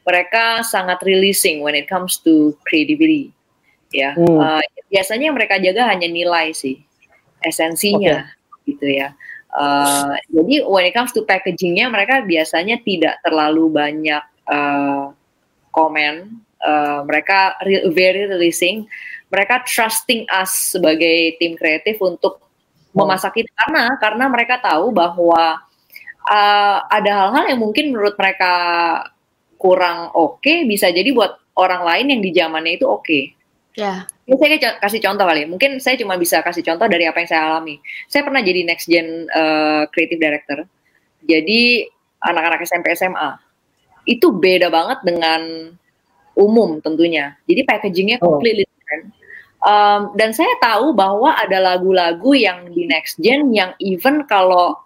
[0.08, 3.28] Mereka sangat releasing when it comes to creativity
[3.92, 4.16] ya.
[4.16, 4.62] Hmm.
[4.62, 6.80] Eh, biasanya yang mereka jaga hanya nilai sih
[7.44, 8.24] esensinya
[8.64, 9.12] gitu ya.
[9.52, 15.04] Eh, jadi when it comes to packagingnya mereka biasanya tidak terlalu banyak eh,
[15.70, 18.82] komen Eh, mereka re- very releasing
[19.30, 22.42] mereka trusting us sebagai tim kreatif untuk
[22.90, 25.62] memasak itu karena karena mereka tahu bahwa
[26.26, 28.52] uh, ada hal-hal yang mungkin menurut mereka
[29.54, 33.20] kurang oke bisa jadi buat orang lain yang di zamannya itu oke.
[33.78, 35.46] Ya, Ini saya kasih contoh kali.
[35.46, 37.78] Mungkin saya cuma bisa kasih contoh dari apa yang saya alami.
[38.10, 40.66] Saya pernah jadi next gen uh, creative director.
[41.22, 41.86] Jadi
[42.18, 43.47] anak-anak SMP SMA
[44.08, 45.40] itu beda banget dengan
[46.32, 47.36] umum tentunya.
[47.44, 48.40] Jadi packagingnya Oh.
[48.40, 49.12] completely different.
[49.58, 54.78] Um, dan saya tahu bahwa ada lagu-lagu yang di next gen yang even kalau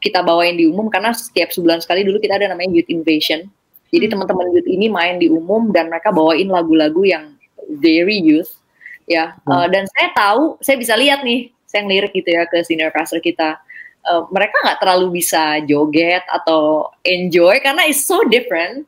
[0.00, 3.50] kita bawain di umum karena setiap sebulan sekali dulu kita ada namanya youth invasion.
[3.92, 4.12] Jadi Hmm.
[4.16, 7.36] teman-teman youth ini main di umum dan mereka bawain lagu-lagu yang
[7.82, 8.56] very youth
[9.04, 9.36] ya.
[9.44, 13.20] Uh, dan saya tahu, saya bisa lihat nih, saya ngelirik gitu ya ke senior pastor
[13.20, 13.58] kita.
[14.02, 18.82] Uh, mereka nggak terlalu bisa joget atau enjoy karena it's so different.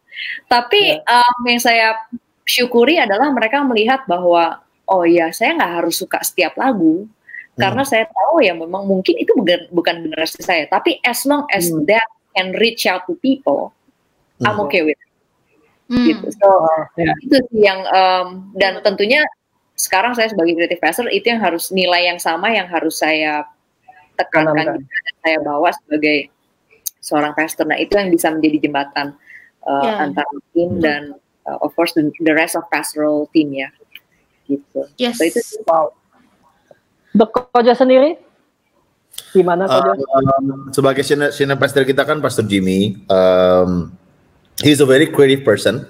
[0.50, 1.94] Tapi um, yang saya
[2.42, 4.58] syukuri adalah mereka melihat bahwa
[4.90, 7.06] oh ya saya nggak harus suka setiap lagu
[7.54, 10.66] karena saya tahu ya memang mungkin itu bukan bukan generasi saya.
[10.66, 11.86] Tapi as long as Hmm.
[11.86, 13.70] that can reach out to people,
[14.42, 14.66] I'm Hmm.
[14.66, 15.10] okay with it.
[15.86, 16.06] Hmm.
[16.10, 16.26] Gitu.
[16.42, 16.48] So
[16.98, 17.14] ya.
[17.22, 19.22] itu sih yang um, dan tentunya
[19.78, 23.46] sekarang saya sebagai creative pastor itu yang harus nilai yang sama yang harus saya
[24.14, 26.30] tekankan juga dan saya bawa sebagai
[27.04, 27.68] seorang pastor.
[27.68, 29.18] Nah itu yang bisa menjadi jembatan
[29.66, 30.08] uh, Ya.
[30.08, 33.68] antara tim dan uh, of course the, the rest of pastoral team ya.
[34.48, 34.80] Gitu.
[34.96, 35.20] Yes.
[35.20, 35.92] So itu Wow.
[37.30, 38.18] Koja sendiri,
[39.30, 39.94] gimana Koja?
[39.94, 43.94] Um, sebagai senior, senior pastor kita kan Pastor Jimmy, um,
[44.58, 45.86] he's a very creative person.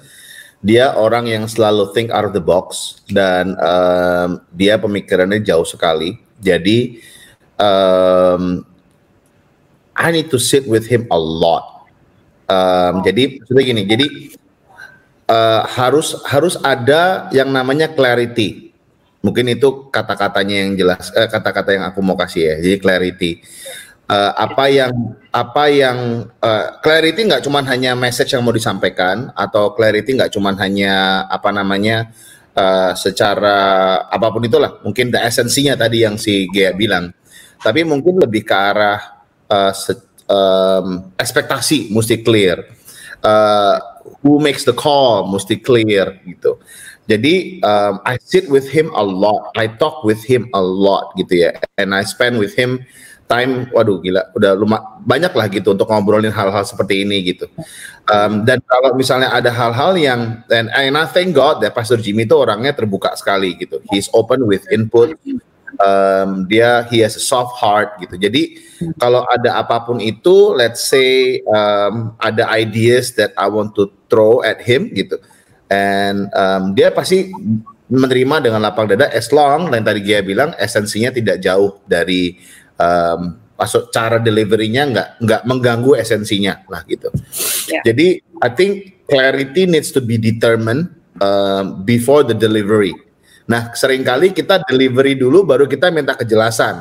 [0.61, 6.21] Dia orang yang selalu think out of the box dan um, dia pemikirannya jauh sekali.
[6.45, 7.01] Jadi
[7.61, 8.65] um,
[9.95, 11.87] I need to sit with him a lot.
[12.51, 14.07] Um, Jadi maksudnya gini, jadi
[15.33, 18.75] uh, harus harus ada yang namanya clarity.
[19.25, 22.55] Mungkin itu kata-katanya yang jelas, eh, kata-kata yang aku mau kasih ya.
[22.61, 23.41] Jadi clarity.
[24.05, 29.73] Eh, apa yang apa yang eh, clarity nggak cuma hanya message yang mau disampaikan atau
[29.73, 32.13] clarity nggak cuma hanya apa namanya
[32.53, 33.57] eh, secara
[34.05, 34.77] apa pun itulah.
[34.85, 37.17] Mungkin the esensinya tadi yang si Gea bilang.
[37.65, 42.61] Tapi mungkin lebih ke arah eh, se- em, ekspektasi mesti clear.
[43.25, 43.77] Eh,
[44.21, 46.61] who makes the call mesti clear gitu.
[47.05, 51.49] Jadi um, I sit with him a lot, I talk with him a lot gitu
[51.49, 52.81] ya, and I spend with him
[53.29, 57.45] time, waduh gila, udah lumah banyak lah gitu untuk ngobrolin hal-hal seperti ini gitu.
[58.09, 62.25] Um, dan kalau misalnya ada hal-hal yang, and, and I thank God that Pastor Jimmy
[62.25, 65.17] itu orangnya terbuka sekali gitu, he's open with input,
[65.81, 68.15] um, dia he has a soft heart gitu.
[68.19, 68.59] Jadi
[68.99, 74.43] kalau ada apa pun itu, let's say um, ada ideas that I want to throw
[74.45, 75.19] at him gitu
[75.75, 77.33] and um, dia pasti
[77.89, 82.37] menerima dengan lapang dada as long dan tadi dia bilang esensinya tidak jauh dari
[82.81, 87.07] um, masuk cara deliverynya nggak nggak mengganggu esensinya lah gitu.
[87.71, 87.85] Yeah.
[87.87, 90.91] Jadi I think clarity needs to be determined
[91.23, 92.93] um, before the delivery.
[93.45, 96.81] Nah sering kali kita delivery dulu baru kita minta kejelasan.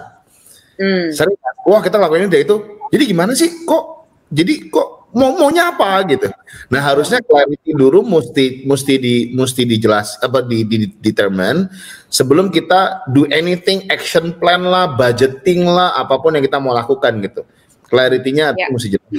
[0.80, 1.12] Mm.
[1.14, 1.38] Sering,
[1.68, 2.56] wah kita lakuin ini itu.
[2.90, 4.08] Jadi gimana sih kok?
[4.34, 6.28] Jadi kok mau maunya apa gitu.
[6.74, 11.70] Nah harusnya clarity dulu mesti mesti di mesti dijelas apa di, di determine
[12.10, 17.22] sebelum kita do anything action plan lah budgeting lah apa pun yang kita mau lakukan
[17.22, 17.46] gitu.
[17.94, 18.68] Clarity-nya ya.
[18.74, 19.10] mesti jelas.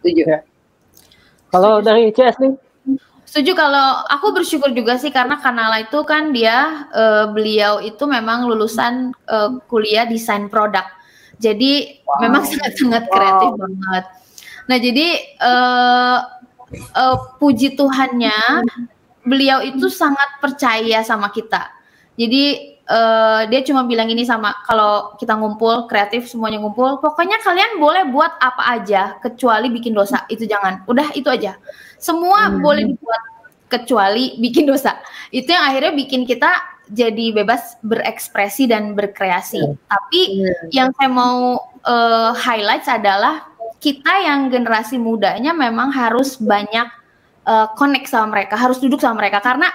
[0.00, 0.22] Setuju.
[0.24, 0.40] Ya.
[1.52, 2.67] Kalau dari CS nih?
[3.28, 8.48] Setuju kalau aku bersyukur juga sih karena Kanala itu kan dia uh, beliau itu memang
[8.48, 10.88] lulusan uh, kuliah desain produk.
[11.36, 12.24] Jadi wow.
[12.24, 13.60] memang sangat-sangat kreatif wow.
[13.60, 14.04] banget.
[14.72, 15.08] Nah jadi
[15.44, 16.18] uh,
[16.96, 18.64] uh, puji Tuhannya
[19.28, 21.68] beliau itu sangat percaya sama kita.
[22.16, 27.76] Jadi uh, dia cuma bilang ini sama kalau kita ngumpul kreatif semuanya ngumpul, pokoknya kalian
[27.76, 30.80] boleh buat apa aja kecuali bikin dosa itu jangan.
[30.88, 31.60] Udah itu aja.
[31.98, 32.62] Semua hmm.
[32.62, 33.22] boleh dibuat
[33.68, 34.96] kecuali bikin dosa.
[35.28, 36.50] Itu yang akhirnya bikin kita
[36.88, 39.60] jadi bebas berekspresi dan berkreasi.
[39.60, 39.76] Hmm.
[39.86, 40.72] Tapi hmm.
[40.72, 43.44] yang saya mau uh, highlight adalah
[43.78, 46.88] kita yang generasi mudanya memang harus banyak
[47.46, 49.70] uh, connect sama mereka, harus duduk sama mereka karena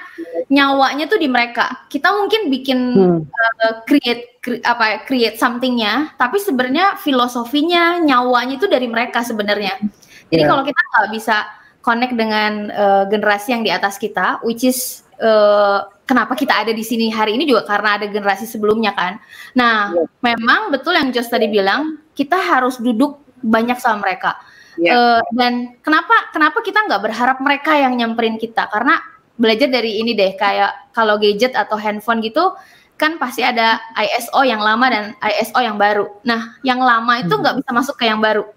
[0.52, 1.88] nyawanya tuh di mereka.
[1.88, 3.20] Kita mungkin bikin hmm.
[3.32, 9.80] uh, create cre apa ya, create somethingnya, tapi sebenarnya filosofinya, nyawanya itu dari mereka sebenarnya.
[10.28, 10.50] Jadi yeah.
[10.50, 11.38] kalau kita nggak bisa
[11.84, 16.82] connect dengan uh, generasi yang di atas kita, which is uh, kenapa kita ada di
[16.82, 19.20] sini hari ini juga karena ada generasi sebelumnya kan.
[19.54, 20.08] Nah, yeah.
[20.24, 24.40] memang betul yang Jos tadi bilang, kita harus duduk banyak sama mereka.
[24.80, 24.90] Yeah.
[24.90, 24.92] Ya.
[24.96, 25.54] Uh, dan
[25.84, 28.72] kenapa kenapa kita nggak berharap mereka yang nyamperin kita?
[28.72, 28.98] Karena
[29.36, 32.56] belajar dari ini deh, kayak kalau gadget atau handphone gitu
[32.94, 36.08] kan pasti ada ISO yang lama dan ISO yang baru.
[36.24, 37.62] Nah, yang lama itu nggak hmm.
[37.66, 38.48] bisa masuk ke yang baru.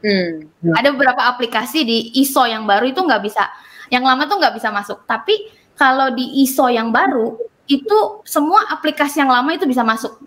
[0.00, 0.48] Hmm.
[0.76, 3.48] Ada beberapa aplikasi di ISO yang baru itu nggak bisa,
[3.92, 5.04] yang lama tuh nggak bisa masuk.
[5.04, 7.36] Tapi kalau di ISO yang baru
[7.70, 10.18] itu semua aplikasi yang lama itu bisa masuk.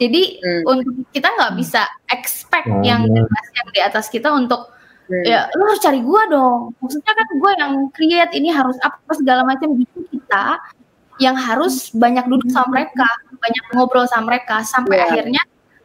[0.00, 0.62] Jadi hmm.
[0.66, 2.84] untuk kita nggak bisa expect hmm.
[2.84, 4.72] yang yang di atas kita untuk
[5.08, 5.24] hmm.
[5.24, 6.76] ya lu harus cari gua dong.
[6.80, 10.58] Maksudnya kan gua yang create ini harus apa segala macam gitu kita
[11.20, 13.06] yang harus banyak duduk sama mereka,
[13.36, 15.06] banyak ngobrol sama mereka sampai yeah.
[15.06, 15.42] akhirnya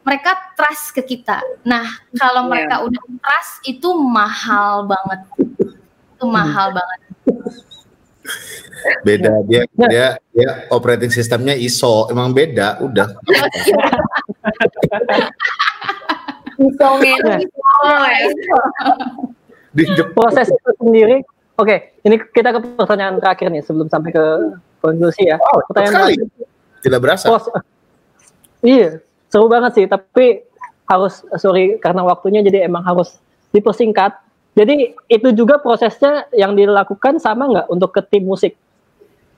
[0.07, 1.43] mereka trust ke kita.
[1.67, 1.83] Nah,
[2.15, 2.51] kalau yeah.
[2.55, 5.19] mereka udah trust itu mahal banget.
[6.15, 6.79] Itu mahal hmm.
[6.79, 6.99] banget
[9.03, 9.87] beda dia ya.
[9.89, 13.07] dia dia operating sistemnya ISO emang beda udah
[16.57, 16.89] ISO
[19.77, 19.83] di
[20.13, 21.21] proses itu sendiri
[21.57, 24.23] oke okay, ini kita ke pertanyaan terakhir nih sebelum sampai ke
[24.81, 26.15] konklusi ya oh, pertanyaan sekali.
[26.81, 27.49] tidak berasa Pros
[28.65, 30.43] iya seru banget sih tapi
[30.87, 33.19] harus sorry karena waktunya jadi emang harus
[33.51, 34.15] dipersingkat
[34.57, 38.57] jadi itu juga prosesnya yang dilakukan sama nggak untuk ke tim musik?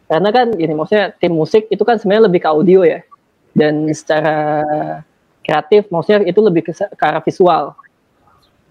[0.07, 3.03] Karena kan ini maksudnya tim musik itu kan sebenarnya lebih ke audio ya.
[3.51, 4.63] Dan secara
[5.43, 7.75] kreatif maksudnya itu lebih ke, ke arah visual.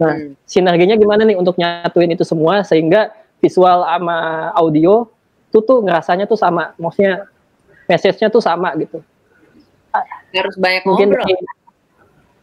[0.00, 0.40] Nah, hmm.
[0.48, 3.12] sinerginya gimana nih untuk nyatuin itu semua sehingga
[3.44, 5.04] visual sama audio
[5.52, 7.28] itu tuh ngerasanya tuh sama, maksudnya
[7.84, 9.04] message-nya tuh sama gitu.
[10.34, 11.26] Harus banyak Mungkin ngobrol.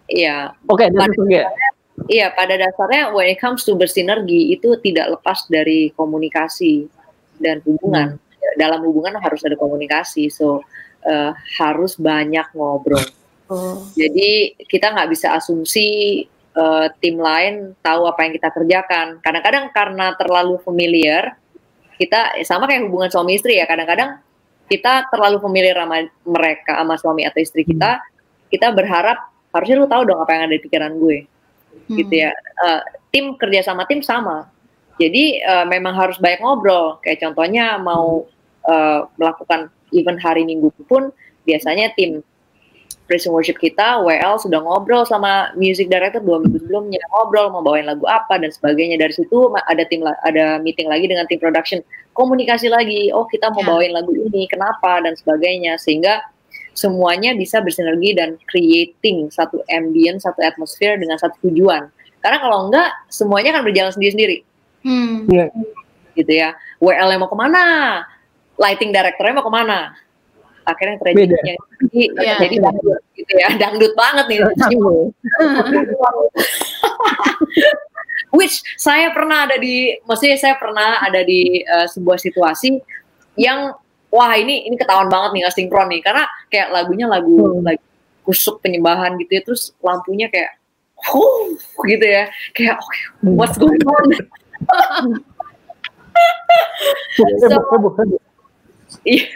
[0.05, 0.53] Iya.
[0.69, 1.45] Oke, okay,
[2.05, 6.91] Iya, pada dasarnya when it comes to bersinergi itu tidak lepas dari komunikasi
[7.39, 8.19] dan hubungan.
[8.19, 8.55] Hmm.
[8.59, 10.59] Dalam hubungan harus ada komunikasi, so
[11.07, 13.01] uh, harus banyak ngobrol.
[13.47, 13.79] Oh.
[13.95, 16.21] Jadi kita nggak bisa asumsi
[16.57, 19.07] uh, tim lain tahu apa yang kita kerjakan.
[19.23, 21.39] Kadang-kadang karena terlalu familiar,
[21.95, 23.65] kita sama kayak hubungan suami istri ya.
[23.65, 24.19] Kadang-kadang
[24.65, 28.01] kita terlalu familiar sama mereka, sama suami atau istri kita.
[28.01, 28.05] Hmm.
[28.49, 29.17] Kita berharap
[29.53, 31.97] harusnya lu tahu dong apa yang ada di pikiran gue hmm.
[32.01, 32.31] gitu ya.
[32.61, 32.81] Uh,
[33.13, 34.49] tim kerja sama tim sama.
[34.95, 36.99] Jadi uh, memang harus banyak ngobrol.
[37.03, 38.25] Kayak contohnya mau
[38.65, 41.11] uh, melakukan event hari Minggu pun
[41.45, 42.25] biasanya tim
[43.05, 47.61] praise and worship kita, WL sudah ngobrol sama music director dua minggu sebelumnya, ngobrol mau
[47.61, 48.97] bawain lagu apa dan sebagainya.
[48.97, 51.79] Dari situ ada tim ada meeting lagi dengan tim production,
[52.17, 53.13] komunikasi lagi.
[53.13, 53.67] Oh kita mau ya.
[53.69, 55.77] bawain lagu ini, kenapa dan sebagainya.
[55.77, 56.25] Sehingga
[56.75, 61.87] semuanya bisa bersinergi dan creating satu ambience, satu atmosfer dengan satu tujuan.
[62.19, 64.37] Karena kalau enggak, semuanya akan berjalan sendiri-sendiri.
[64.81, 65.29] Hmm.
[65.29, 65.49] Yeah.
[66.17, 66.57] Gitu ya.
[66.81, 67.63] WL yang mau ke mana?
[68.57, 69.93] Lighting directornya mau ke mana?
[70.65, 72.37] Akhirnya tragedinya jadi, yeah.
[72.41, 74.39] jadi dangdut gitu ya, dangdut banget nih.
[78.35, 82.81] Which saya pernah ada di, maksudnya saya pernah ada di uh, sebuah situasi
[83.39, 83.71] yang
[84.15, 87.67] wah ini ini ketahuan banget nih nggak sinkron nih karena kayak lagunya lagu hmm.
[87.67, 87.83] lagu
[88.23, 90.55] kusuk penyembahan gitu ya terus lampunya kayak
[90.95, 91.51] huh
[91.85, 94.07] gitu ya kayak okay, what's going on
[97.15, 97.23] so,
[99.05, 99.27] iya.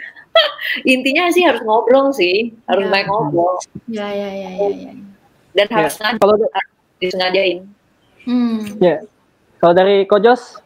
[0.94, 3.02] Intinya sih harus ngobrol sih harus ya.
[3.06, 3.56] ngobrol
[3.90, 4.92] ya ya ya ya, ya.
[5.56, 5.74] dan ya.
[5.76, 6.34] harus kalau
[7.00, 7.58] disengajain
[8.24, 8.80] hmm.
[8.80, 9.02] ya
[9.60, 10.60] kalau dari Kojos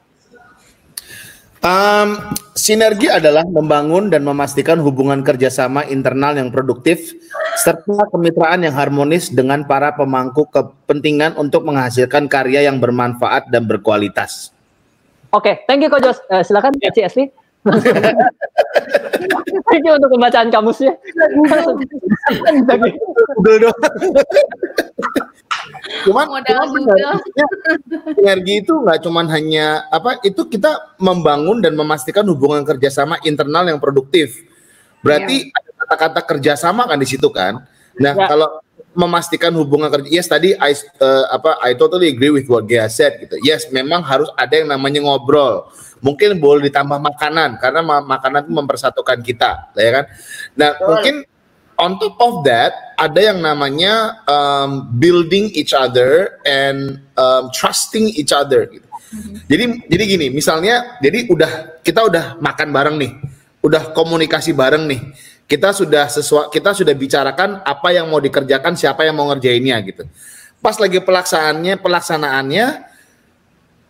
[1.65, 2.21] Um,
[2.53, 7.17] sinergi adalah membangun dan memastikan hubungan kerjasama internal yang produktif
[7.57, 14.53] serta kemitraan yang harmonis dengan para pemangku kepentingan untuk menghasilkan karya yang bermanfaat dan berkualitas.
[15.33, 16.21] Oke, okay, thank you Kojos.
[16.29, 17.33] Uh, silakan CSV.
[17.33, 17.44] thank
[19.85, 20.93] you untuk pembacaan kamusnya.
[23.41, 23.73] Google
[26.05, 26.69] cuman, cuman
[28.17, 33.81] sinergi itu nggak cuman hanya apa itu kita membangun dan memastikan hubungan kerjasama internal yang
[33.81, 34.45] produktif
[35.01, 35.57] berarti yeah.
[35.61, 37.65] ada kata-kata kerjasama kan di situ kan
[37.97, 38.29] nah yeah.
[38.29, 38.49] kalau
[38.95, 40.73] memastikan hubungan kerja yes tadi I
[41.03, 44.71] uh, apa I totally agree with what Gia said gitu yes memang harus ada yang
[44.71, 45.69] namanya ngobrol
[46.01, 50.05] mungkin boleh ditambah makanan karena makanan itu mempersatukan kita ya kan
[50.55, 50.87] nah Betul.
[50.87, 51.15] mungkin
[51.79, 58.31] on top of that ada yang namanya um, building each other and um, trusting each
[58.31, 58.87] other gitu.
[58.87, 59.35] Mm-hmm.
[59.51, 63.13] Jadi jadi gini, misalnya jadi udah kita udah makan bareng nih,
[63.63, 65.01] udah komunikasi bareng nih.
[65.45, 70.09] Kita sudah sesuai kita sudah bicarakan apa yang mau dikerjakan, siapa yang mau ngerjainnya gitu.
[70.65, 72.67] Pas lagi pelaksanaannya, pelaksanaannya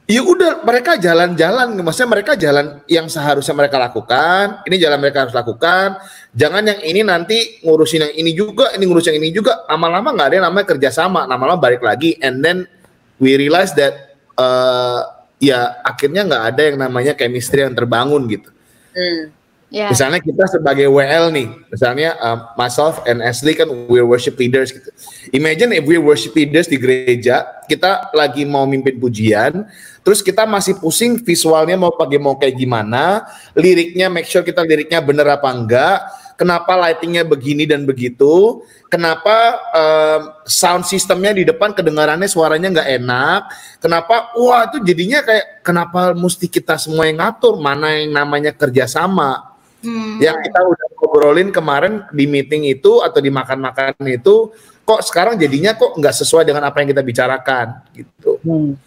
[0.04, 5.32] ya udah mereka jalan-jalan maksudnya mereka jalan yang seharusnya mereka lakukan ini jalan mereka harus
[5.32, 5.96] lakukan
[6.36, 10.28] jangan yang ini nanti ngurusin yang ini juga ini ngurusin yang ini juga lama-lama nggak
[10.28, 12.68] ada yang namanya kerjasama lama-lama balik lagi and then
[13.16, 15.08] we realize that uh,
[15.40, 18.52] ya akhirnya nggak ada yang namanya chemistry yang terbangun gitu
[18.92, 19.32] hmm.
[19.74, 19.90] Yeah.
[19.90, 24.86] Misalnya kita sebagai WL nih, misalnya uh, myself and Ashley kan we're worship leaders gitu.
[25.34, 29.66] Imagine if we're worship leaders di gereja, kita lagi mau mimpin pujian,
[30.06, 33.26] terus kita masih pusing visualnya mau pakai mau kayak gimana,
[33.58, 36.06] liriknya make sure kita liriknya bener apa enggak,
[36.38, 43.40] kenapa lightingnya begini dan begitu, kenapa um, sound sistemnya di depan kedengarannya suaranya nggak enak,
[43.82, 49.53] kenapa wah itu jadinya kayak kenapa mesti kita semua yang ngatur mana yang namanya kerjasama
[49.84, 50.16] Hmm.
[50.18, 54.50] Yang kita udah ngobrolin kemarin di meeting itu atau di makan-makan itu,
[54.82, 58.40] kok sekarang jadinya kok nggak sesuai dengan apa yang kita bicarakan gitu.
[58.40, 58.80] Hmm.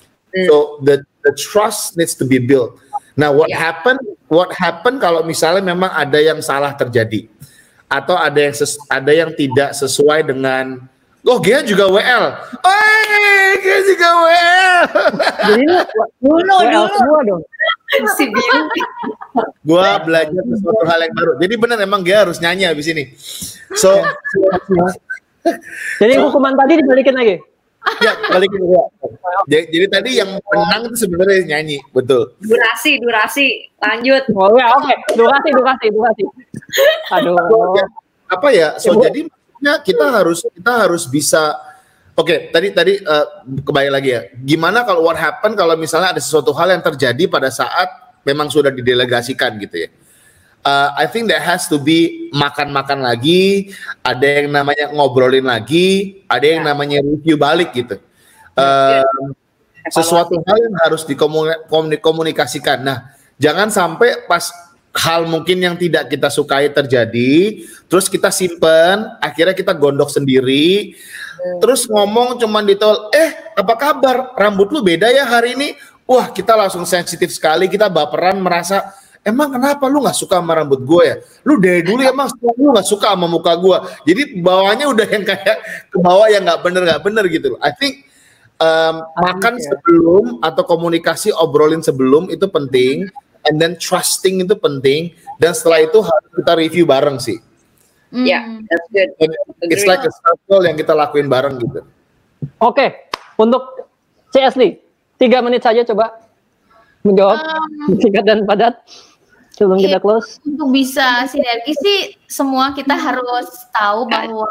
[0.49, 2.81] So the the trust needs to be built.
[3.17, 3.57] Nah, what yeah.
[3.57, 3.97] happen?
[4.29, 7.25] What happen kalau misalnya memang ada yang salah terjadi
[7.87, 10.83] atau ada yang ses, ada yang tidak sesuai dengan
[11.27, 12.23] Oh, Gia juga WL.
[12.63, 13.01] Oh,
[13.59, 14.79] Gia juga WL.
[15.43, 15.65] Jadi
[16.23, 17.43] dulu dulu semua dong.
[18.19, 18.59] Si Biu.
[19.63, 21.31] Gua belajar sesuatu hal yang baru.
[21.39, 23.15] Jadi benar emang Gia harus nyanyi habis ini.
[23.79, 24.03] So,
[26.01, 27.35] jadi hukuman tadi dibalikin lagi.
[28.03, 28.83] Ya, balikin ya.
[29.47, 32.35] Jadi, jadi tadi yang menang itu sebenarnya nyanyi, betul.
[32.43, 33.71] Durasi, durasi.
[33.79, 34.27] Lanjut.
[34.35, 34.83] Oh ya, oke.
[34.83, 34.97] Okay.
[35.15, 36.23] Durasi, durasi, durasi.
[37.15, 37.39] Aduh.
[38.27, 38.75] Apa ya?
[38.75, 41.57] So, jadi Ya kita harus kita harus bisa
[42.17, 44.25] Oke, okay, tadi tadi uh, kembali lagi ya.
[44.41, 47.85] Gimana kalau what happen kalau misalnya ada sesuatu hal yang terjadi pada saat
[48.25, 49.89] memang sudah didelegasikan gitu ya.
[50.65, 53.69] Uh, I think that has to be makan-makan lagi,
[54.01, 56.73] ada yang namanya ngobrolin lagi, ada yang ya.
[56.73, 58.01] namanya review balik gitu.
[58.57, 59.05] Uh,
[59.93, 62.81] sesuatu hal yang harus dikomunikasikan.
[62.81, 64.49] Nah, jangan sampai pas
[64.97, 70.97] hal mungkin yang tidak kita sukai terjadi, terus kita simpen, akhirnya kita gondok sendiri.
[71.59, 75.73] Terus ngomong cuman di tol, eh apa kabar, rambut lu beda ya hari ini,
[76.07, 78.93] wah kita langsung sensitif sekali, kita baperan merasa,
[79.25, 81.15] emang kenapa lu nggak suka sama rambut gue ya,
[81.45, 83.77] lu dari dulu emang lu nggak suka sama muka gue,
[84.07, 85.57] jadi bawahnya udah yang kayak
[85.89, 88.07] ke bawah yang nggak bener nggak bener gitu loh, I think
[88.61, 89.73] um, makan ya.
[89.73, 93.09] sebelum atau komunikasi obrolin sebelum itu penting
[93.47, 97.39] and then trusting itu penting dan setelah itu harus kita review bareng sih
[98.09, 98.63] Ya, Hmm.
[98.63, 99.09] that's good.
[99.67, 101.83] It's like a circle yang kita lakuin bareng gitu.
[102.57, 103.83] Oke, untuk
[104.31, 104.79] CS Lee,
[105.15, 106.15] tiga menit saja coba
[107.03, 107.35] menjawab
[107.99, 108.79] singkat dan padat
[109.51, 110.03] sebelum kita Iya.
[110.03, 110.37] close.
[110.41, 114.47] untuk bisa sinergi sih semua kita harus tahu bahwa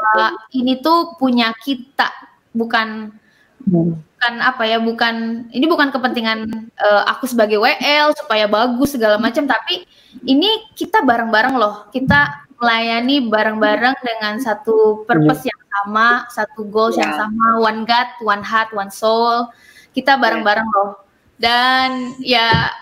[0.50, 2.10] ini tuh punya kita
[2.50, 3.14] bukan
[3.62, 6.38] bukan apa ya bukan ini bukan kepentingan
[6.72, 9.86] eh, aku sebagai WL supaya bagus segala macam tapi
[10.24, 17.12] ini kita bareng-bareng loh kita melayani bareng-bareng dengan satu purpose yang sama satu goals yang
[17.12, 17.28] Ya.
[17.28, 19.52] sama one God one heart one soul
[19.92, 21.04] kita bareng-bareng loh
[21.36, 22.72] dan ya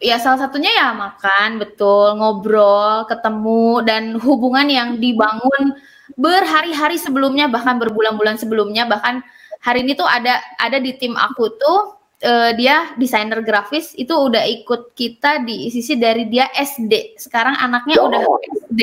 [0.00, 5.72] ya salah satunya ya makan betul ngobrol ketemu dan hubungan yang dibangun
[6.20, 9.24] berhari-hari sebelumnya bahkan berbulan-bulan sebelumnya bahkan
[9.64, 14.42] hari ini tuh ada ada di tim aku tuh eh, dia desainer grafis itu udah
[14.46, 18.80] ikut kita di sisi dari dia SD sekarang anaknya udah SD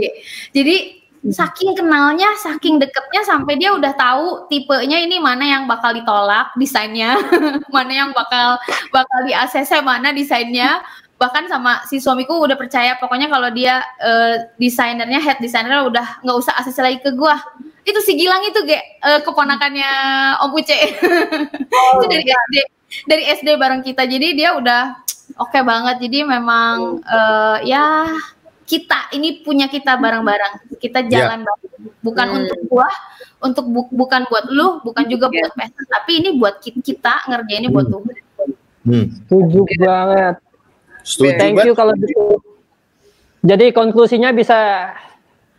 [0.52, 6.50] jadi saking kenalnya saking deketnya sampai dia udah tahu tipenya ini mana yang bakal ditolak
[6.58, 7.14] desainnya
[7.76, 8.58] mana yang bakal
[8.90, 10.82] bakal di ACC mana desainnya.
[11.22, 16.38] Bahkan sama si suamiku udah percaya pokoknya kalau dia eh, desainernya head designer udah nggak
[16.42, 17.38] usah ACC lagi ke gua.
[17.86, 19.92] Itu si Gilang itu ge eh, keponakannya
[20.42, 20.74] Om Uce.
[21.94, 25.00] Itu dari SD dari SD bareng kita jadi dia udah
[25.36, 28.12] oke banget jadi memang eh, ya
[28.64, 32.40] kita ini punya kita bareng-bareng kita jalan bareng bukan Hmm.
[32.40, 32.88] untuk gua
[33.42, 35.44] untuk bu- bukan buat lu bukan juga Ya.
[35.44, 38.16] buat Pastor tapi ini buat ki- kita ngerjainnya buat Tuhan
[38.82, 39.06] Hmm.
[39.14, 40.36] Setuju banget.
[41.06, 41.66] Setuju Thank banget.
[41.70, 42.42] you kalau gitu.
[43.42, 44.58] Jadi konklusinya bisa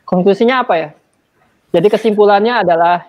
[0.02, 0.88] konklusinya apa ya?
[1.70, 3.06] Jadi kesimpulannya adalah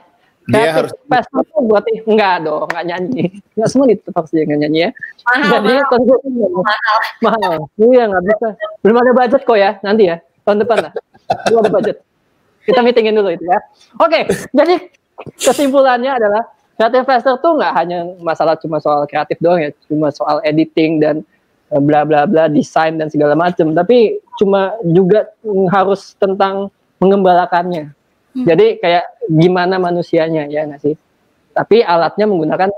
[0.52, 3.24] Dia harus pastor tuh buat enggak dong, enggak nyanyi.
[3.56, 4.90] Enggak semua tetap harus dia nggak nyanyi ya.
[5.24, 5.88] Mahal, Jadi mahal.
[5.88, 7.00] konklusinya mahal.
[7.24, 7.54] mahal.
[7.80, 8.48] Iya nggak bisa.
[8.84, 10.92] Belum ada budget kok ya nanti ya tahun depan lah.
[11.48, 11.98] Belum ada budget.
[12.64, 13.60] Kita meetingin dulu itu ya.
[14.00, 14.76] Oke, jadi
[15.40, 16.44] kesimpulannya adalah
[16.80, 21.24] kreatif pastor tuh nggak hanya masalah cuma soal kreatif doang ya, cuma soal editing dan
[21.72, 25.32] eh, bla bla bla desain dan segala macam, tapi cuma juga
[25.72, 26.72] harus tentang
[27.04, 27.92] mengembalakannya.
[28.34, 28.46] Hmm.
[28.50, 30.98] Jadi kayak gimana manusianya ya nggak sih?
[31.54, 32.70] Tapi alatnya menggunakan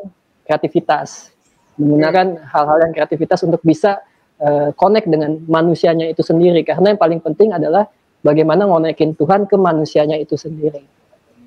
[0.44, 1.32] kreativitas,
[1.80, 4.04] menggunakan hal-hal yang kreativitas untuk bisa
[4.44, 6.68] eh, connect dengan manusianya itu sendiri.
[6.68, 7.88] Karena yang paling penting adalah
[8.20, 10.84] bagaimana ngonekin Tuhan ke manusianya itu sendiri.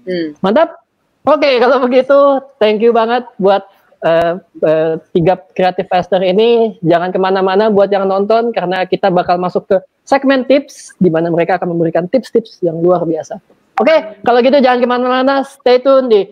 [0.09, 0.41] Hmm.
[0.41, 0.81] Mantap.
[1.29, 3.69] Oke, kalau begitu, thank you banget buat
[4.01, 6.81] eh, eh, tiga kreatif faster ini.
[6.81, 9.77] Jangan ke mana-mana buat yang nonton karena kita bakal masuk ke
[10.09, 13.37] segmen tips di mana mereka akan memberikan tips-tips yang luar biasa.
[13.79, 13.95] Oke,
[14.27, 16.27] kalau gitu jangan ke mana-mana, stay tune di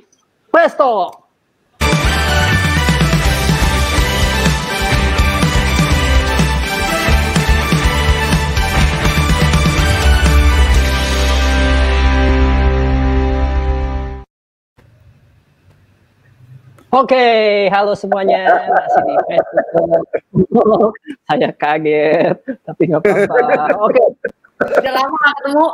[0.51, 1.15] Presto.
[16.91, 18.43] Oke, halo semuanya.
[18.67, 19.83] Masih di Presto.
[21.31, 23.87] Saya kaget, tapi nggak apa-apa.
[23.87, 24.03] Oke,
[24.67, 25.69] Udah lama ketemu.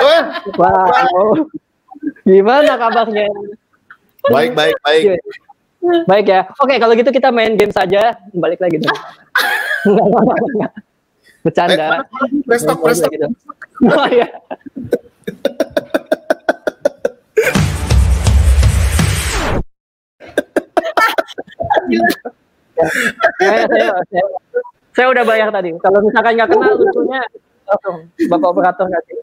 [0.00, 0.22] Oh,
[0.58, 1.34] wow.
[2.22, 3.26] Gimana kabarnya?
[4.24, 5.20] baik baik baik.
[6.08, 6.40] Baik ya.
[6.64, 8.16] Oke, kalau gitu kita main game saja.
[8.32, 8.96] Balik lagi dulu.
[9.84, 10.72] Enggak.
[11.44, 12.08] Bercanda.
[12.48, 13.04] Presto Balik presto.
[13.04, 13.36] lagi dulu.
[13.84, 14.08] Oh,
[23.38, 24.24] saya, saya, saya,
[24.96, 25.70] saya udah bayar tadi.
[25.78, 27.20] Kalau misalkan nggak kenal lucunya
[27.64, 27.96] langsung
[28.28, 29.16] bapak operator kasih.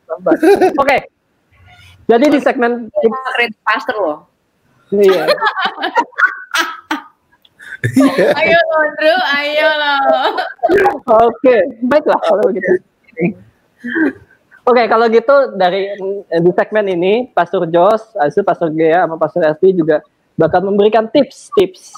[0.82, 0.98] Oke.
[2.10, 2.92] Jadi di segmen
[3.38, 4.20] Kredit pastor loh.
[4.92, 5.24] iya.
[8.38, 10.02] ayo loh Drew ayo loh
[11.32, 11.56] Oke,
[11.88, 12.84] baiklah kalau begitu.
[14.62, 15.90] Oke, kalau gitu dari
[16.30, 20.06] eh, di segmen ini Pastor Jos, Asu, Pastor Gea, sama Pastor Esti juga
[20.38, 21.98] bakal memberikan tips-tips.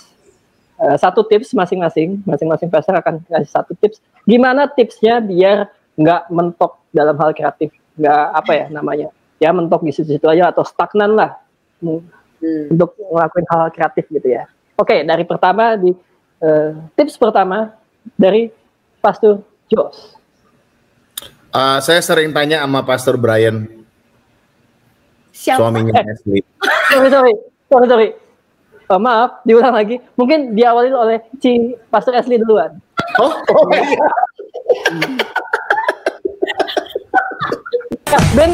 [0.79, 3.99] Eh, satu tips masing-masing, masing-masing pastor akan kasih satu tips.
[4.23, 5.67] Gimana tipsnya biar
[5.97, 10.65] nggak mentok dalam hal kreatif, nggak apa ya namanya, ya mentok di situ-situ aja atau
[10.65, 11.37] stagnan lah
[11.81, 12.75] hmm, Hmm.
[12.75, 14.43] untuk ngelakuin hal kreatif gitu ya.
[14.75, 15.95] Oke, dari pertama di
[16.43, 17.71] eh, tips pertama
[18.19, 18.51] dari
[18.99, 19.39] Pastor
[19.71, 20.19] Jos.
[21.53, 23.69] Uh, saya sering tanya sama Pastor Brian,
[25.29, 26.41] siapa suaminya Ashley.
[26.89, 27.33] Sorry, sorry,
[27.69, 28.09] sorry, sorry.
[28.89, 30.01] Oh, maaf, diulang lagi.
[30.17, 32.81] Mungkin diawali oleh si Pastor Ashley duluan.
[33.21, 34.07] Oh, oh iya.
[38.13, 38.53] Ya, Ben.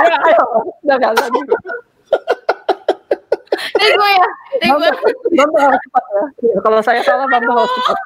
[0.00, 0.44] ayo, ayo.
[0.88, 1.40] Udah lagi.
[3.76, 4.72] dari gue ya dari
[5.36, 6.24] gue harus cepat ya.
[6.40, 7.96] Ya, Kalau saya salah, Bambang harus cepat.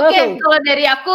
[0.00, 1.12] Oke, kalau dari aku,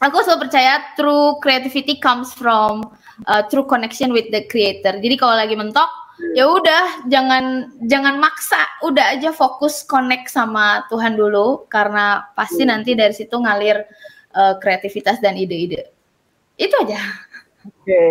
[0.00, 2.80] aku selalu percaya true creativity comes from
[3.28, 4.96] uh, true connection with the creator.
[5.04, 5.99] Jadi kalau lagi mentok,
[6.36, 12.94] ya udah jangan jangan maksa, udah aja fokus connect sama Tuhan dulu karena pasti nanti
[12.94, 13.84] dari situ ngalir
[14.34, 15.90] uh, kreativitas dan ide-ide.
[16.60, 17.00] Itu aja.
[17.66, 18.04] Oke,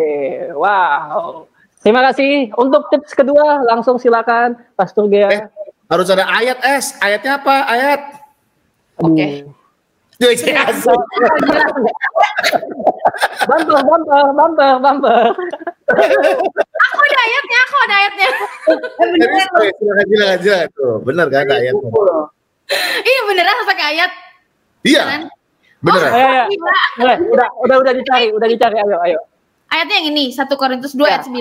[0.54, 1.46] wow.
[1.80, 2.52] Terima kasih.
[2.60, 5.30] Untuk tips kedua, langsung silakan Pastor Gea.
[5.32, 5.42] Eh,
[5.88, 7.00] harus ada ayat S.
[7.00, 7.56] Ayatnya apa?
[7.66, 8.02] Ayat.
[9.00, 9.16] Oke.
[9.16, 9.34] Okay.
[10.20, 10.36] Iya,
[13.48, 15.32] bumper, bumper, bumper, bumper.
[17.26, 18.30] Ayatnya, aku ada ayatnya.
[19.00, 20.68] Silakan, silakan, silakan.
[20.76, 21.76] Tuh, benar kan ada ayat.
[23.04, 24.12] Ini beneran pakai ayat.
[24.86, 25.04] Iya.
[25.80, 26.10] Bener.
[26.12, 27.16] Oh, ayo, ayo.
[27.32, 28.76] Udah, udah, udah, dicari, udah dicari.
[28.80, 29.20] Ayo, ayo.
[29.72, 31.20] Ayatnya yang ini, 1 Korintus 2 ya.
[31.20, 31.40] ayat 9.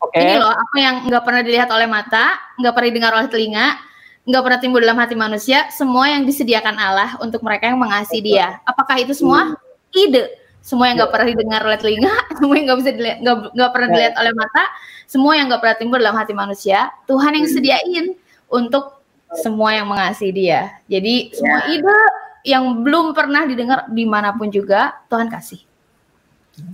[0.00, 0.16] Oke.
[0.16, 0.24] Okay.
[0.24, 3.76] Ini loh, apa yang nggak pernah dilihat oleh mata, nggak pernah didengar oleh telinga,
[4.24, 8.60] nggak pernah timbul dalam hati manusia, semua yang disediakan Allah untuk mereka yang mengasihi Dia.
[8.64, 9.56] Apakah itu semua?
[9.92, 10.39] Ide.
[10.60, 14.14] Semua yang nggak pernah didengar oleh telinga, semua yang nggak bisa dilihat, nggak pernah dilihat
[14.20, 14.64] oleh mata,
[15.08, 18.06] semua yang nggak pernah timbul dalam hati manusia, Tuhan yang sediain
[18.52, 19.00] untuk
[19.40, 20.82] semua yang mengasihi Dia.
[20.90, 21.98] Jadi semua ide
[22.44, 25.60] yang belum pernah didengar di mana pun juga Tuhan kasih.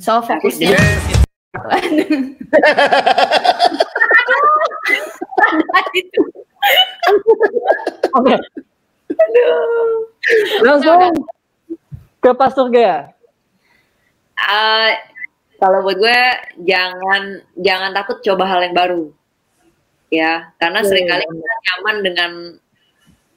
[0.00, 0.74] So fokusnya.
[8.16, 8.34] Oke.
[10.64, 10.98] Langsung
[12.20, 13.15] ke Pastor Gea.
[14.36, 14.92] Uh,
[15.56, 16.20] kalau buat gue
[16.68, 19.04] jangan jangan takut coba hal yang baru.
[20.06, 20.88] Ya, karena yeah.
[20.88, 22.32] sering kali kita nyaman dengan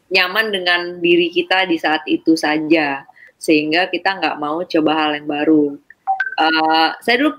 [0.09, 3.05] nyaman dengan diri kita di saat itu saja
[3.39, 5.79] sehingga kita nggak mau coba hal yang baru
[6.39, 7.31] uh, saya dulu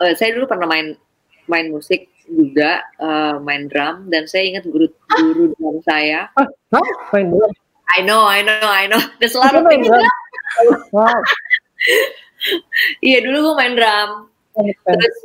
[0.00, 0.96] uh, saya dulu pernah main
[1.46, 6.26] main musik juga uh, main drum dan saya ingat guru guru drum saya.
[6.34, 6.48] Hah?
[7.14, 7.52] Main drum?
[7.86, 8.98] I know, I know, I know.
[9.22, 9.86] There's a lot of things.
[10.90, 11.22] Wow.
[13.02, 14.10] Iya dulu gue main drum.
[14.56, 15.16] Terus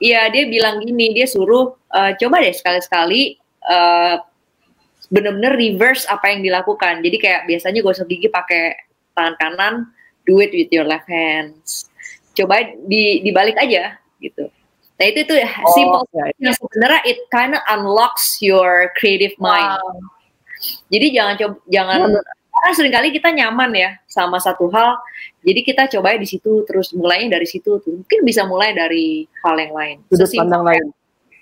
[0.00, 3.36] Iya dia bilang gini, dia suruh uh, coba deh sekali-sekali
[3.68, 4.16] uh,
[5.12, 7.04] bener-bener reverse apa yang dilakukan.
[7.04, 8.80] Jadi kayak biasanya gosok gigi pakai
[9.12, 9.74] tangan kanan,
[10.24, 11.92] do it with your left hands.
[12.32, 14.48] Coba di dibalik aja gitu.
[14.96, 16.52] Nah itu itu oh, simple ya, ya.
[16.56, 19.76] sebenarnya it kind of unlocks your creative mind.
[19.80, 20.00] Wow.
[20.88, 22.39] Jadi jangan coba jangan hmm.
[22.60, 25.00] Karena sering kali kita nyaman ya sama satu hal.
[25.40, 28.04] Jadi kita coba di situ terus mulainya dari situ tuh.
[28.04, 29.96] Mungkin bisa mulai dari hal yang lain.
[30.12, 30.84] Sudut so, pandang lain.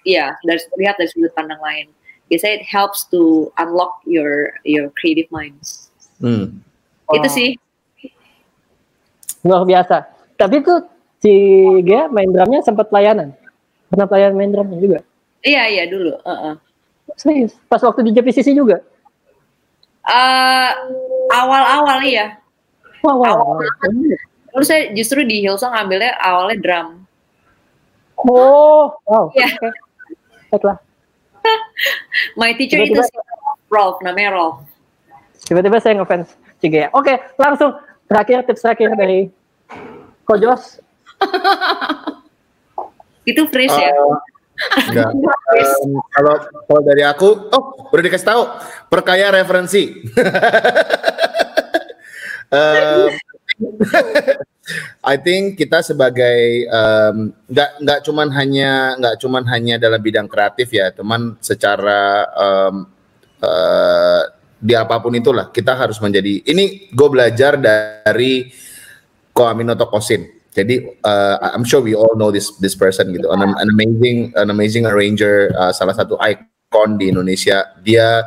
[0.07, 1.91] Iya, dari lihat dari sudut pandang lain.
[2.31, 5.91] Biasanya it helps to unlock your your creative minds.
[6.23, 6.63] Hmm.
[7.11, 7.59] Itu sih
[9.43, 10.07] luar biasa.
[10.39, 10.87] Tapi tuh
[11.19, 11.35] si
[11.83, 13.35] Gea main drumnya sempat pelayanan.
[13.91, 14.99] Pernah pelayanan main drumnya juga?
[15.43, 16.15] Iya iya dulu.
[16.23, 16.55] Uh -uh.
[17.19, 17.59] Serius?
[17.67, 18.87] Pas waktu di JPCC juga?
[20.09, 20.71] Uh,
[21.29, 22.41] awal-awal iya.
[23.05, 23.61] Wow, wow,
[24.57, 26.87] Terus saya justru di Hillsong ngambilnya awalnya drum.
[28.19, 29.31] Oh, wow.
[29.37, 29.55] Iya.
[29.55, 29.71] Okay.
[30.51, 30.79] Baiklah.
[32.41, 33.21] My teacher Tiba -tiba, itu
[33.69, 34.65] Rolf, namanya Rolf.
[35.47, 36.91] Tiba-tiba saya ngefans Cigaya.
[36.91, 37.79] Oke, okay, langsung
[38.11, 39.31] terakhir tips terakhir dari
[40.27, 40.83] Kojos.
[43.31, 43.93] Itu fresh ya?
[44.91, 45.11] Enggak.
[45.15, 46.35] um, kalau
[46.67, 48.43] kalau dari aku, oh udah dikasih tahu,
[48.91, 49.93] perkaya referensi.
[52.55, 53.11] um,
[55.01, 60.69] I think kita sebagai um, nggak nggak cuman hanya nggak cuman hanya dalam bidang kreatif
[60.75, 62.85] ya, teman secara um,
[63.41, 64.23] uh,
[64.59, 68.51] di apa pun itulah kita harus menjadi ini gue belajar dari
[69.31, 73.31] Koamino Tokosin jadi uh, I'm sure we all know this this person gitu.
[73.31, 77.71] An, an amazing an amazing arranger uh, salah satu icon di Indonesia.
[77.87, 78.27] Dia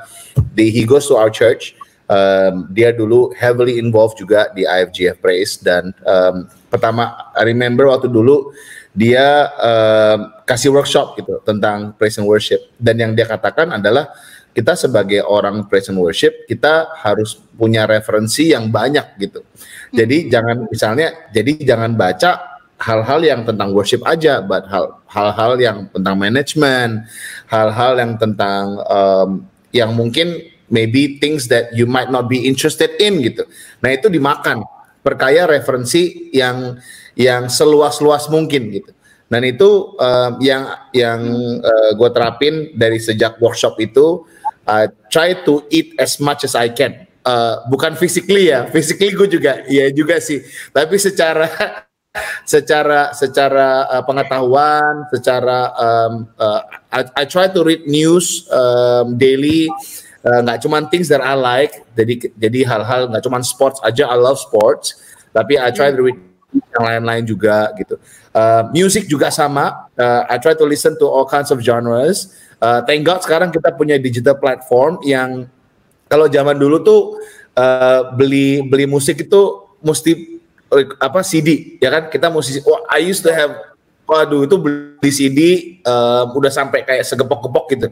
[0.56, 1.76] the, he goes to our church.
[2.12, 8.12] Um, dia dulu heavily involved juga di IFGF Praise dan um, pertama I remember waktu
[8.12, 8.52] dulu
[8.92, 12.60] dia um, kasih workshop gitu tentang praise and worship.
[12.76, 14.12] Dan yang dia katakan adalah
[14.52, 19.48] kita sebagai orang praise and worship kita harus punya referensi yang banyak gitu.
[19.92, 25.78] Jadi jangan misalnya jadi jangan baca hal-hal yang tentang worship aja, but hal hal-hal yang
[25.94, 27.06] tentang manajemen,
[27.52, 29.30] hal-hal yang tentang um,
[29.70, 33.44] yang mungkin maybe things that you might not be interested in gitu.
[33.84, 34.64] Nah, itu dimakan.
[35.02, 36.78] Perkaya referensi yang
[37.18, 38.92] yang seluas-luas mungkin gitu.
[39.32, 41.22] Dan itu um, yang yang
[41.64, 44.28] uh, gue terapin dari sejak workshop itu
[44.70, 47.10] uh, try to eat as much as I can.
[47.22, 50.42] Uh, bukan physically ya, physically gue juga, ya juga sih.
[50.74, 51.46] Tapi secara
[52.50, 59.70] secara secara uh, pengetahuan, secara um, uh, I, I try to read news um, daily.
[60.22, 64.18] Nggak uh, cuma things that I like jadi jadi hal-hal nggak cuma sports aja I
[64.18, 64.98] love sports.
[65.34, 66.20] Tapi I try to read
[66.52, 67.96] yang lain-lain juga gitu.
[68.32, 69.88] Uh, music juga sama.
[69.96, 72.32] Uh, I try to listen to all kinds of genres.
[72.62, 75.48] Uh, thank God sekarang kita punya digital platform yang
[76.12, 77.16] kalau zaman dulu tuh
[77.56, 80.44] uh, beli beli musik itu mesti
[81.00, 83.56] apa CD ya kan kita mesti oh I used to have
[84.04, 85.40] waduh itu beli CD
[85.88, 87.88] uh, udah sampai kayak segepok-gepok gitu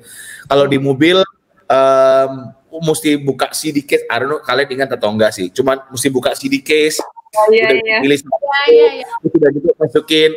[0.52, 1.24] kalau di mobil
[1.72, 2.32] um,
[2.78, 4.06] mesti buka CD case.
[4.06, 5.50] I don't know kalian ingat atau enggak sih.
[5.50, 7.02] Cuman mesti buka CD case.
[7.30, 8.00] Oh, iya, udah iya.
[8.02, 9.08] pilih iya, iya, iya.
[9.22, 10.34] udah gitu masukin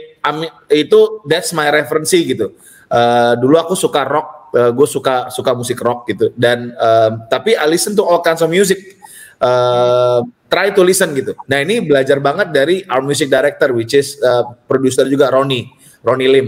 [0.69, 2.53] itu that's my referensi gitu.
[2.93, 6.31] Uh, dulu aku suka rock, uh, gue suka suka musik rock gitu.
[6.37, 9.01] Dan um, tapi I listen to all kinds of music.
[9.43, 11.35] Uh, try to listen gitu.
[11.51, 15.67] Nah ini belajar banget dari our music director, which is uh, producer juga Ronnie,
[16.05, 16.47] Ronnie Lim.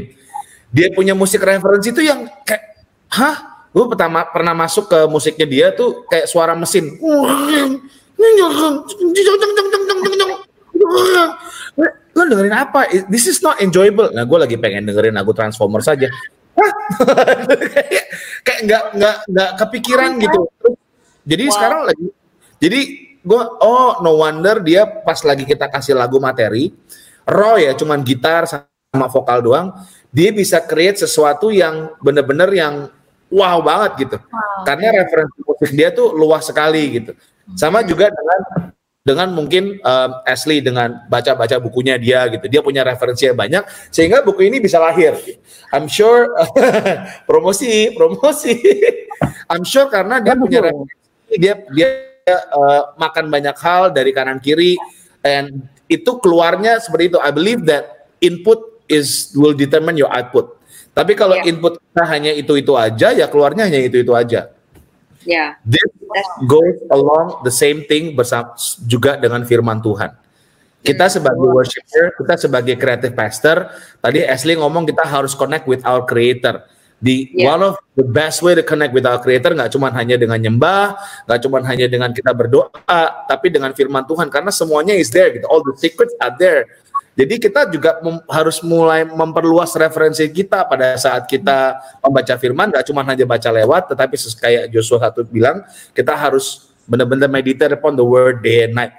[0.70, 2.62] Dia punya musik referensi itu yang kayak,
[3.10, 6.94] hah gue pertama pernah masuk ke musiknya dia tuh kayak suara mesin
[12.14, 16.06] lo dengerin apa this is not enjoyable nah gue lagi pengen dengerin lagu Transformer saja
[18.46, 20.40] kayak nggak nggak nggak kepikiran gitu
[21.24, 21.54] jadi wow.
[21.54, 22.06] sekarang lagi
[22.62, 22.80] jadi
[23.24, 26.70] gue oh no wonder dia pas lagi kita kasih lagu materi
[27.24, 29.68] raw ya cuman gitar sama vokal doang
[30.14, 32.74] dia bisa create sesuatu yang bener-bener yang
[33.34, 34.16] wow banget gitu.
[34.22, 34.62] Wow.
[34.62, 37.12] Karena referensi musik dia tuh luas sekali gitu.
[37.58, 37.88] Sama hmm.
[37.90, 38.40] juga dengan
[39.04, 42.48] dengan mungkin um, Ashley dengan baca-baca bukunya dia gitu.
[42.48, 45.12] Dia punya referensi yang banyak sehingga buku ini bisa lahir.
[45.76, 46.32] I'm sure
[47.28, 48.56] promosi, promosi.
[49.52, 50.96] I'm sure karena dia punya referensi,
[51.36, 51.88] dia dia
[52.48, 54.80] uh, makan banyak hal dari kanan kiri
[55.20, 57.20] and itu keluarnya seperti itu.
[57.20, 60.56] I believe that input is will determine your output.
[60.96, 61.52] Tapi kalau yeah.
[61.52, 64.48] input kita hanya itu-itu aja, ya keluarnya hanya itu-itu aja.
[65.24, 65.34] Ya.
[65.34, 65.48] Yeah.
[65.64, 65.90] This
[66.46, 68.54] goes along the same thing bersama
[68.84, 70.14] juga dengan firman Tuhan.
[70.84, 73.72] Kita sebagai worshiper, kita sebagai creative pastor,
[74.04, 76.60] tadi Ashley ngomong kita harus connect with our creator.
[77.00, 77.52] Di yeah.
[77.52, 80.96] one of the best way to connect with our creator nggak cuma hanya dengan nyembah,
[81.24, 85.48] nggak cuma hanya dengan kita berdoa, tapi dengan firman Tuhan karena semuanya is there gitu.
[85.48, 86.68] All the secrets are there.
[87.14, 93.06] Jadi kita juga harus mulai memperluas referensi kita pada saat kita membaca firman, gak cuma
[93.06, 95.62] hanya baca lewat, tetapi kayak Joshua satu bilang,
[95.94, 98.90] kita harus benar-benar meditate upon the word day and night.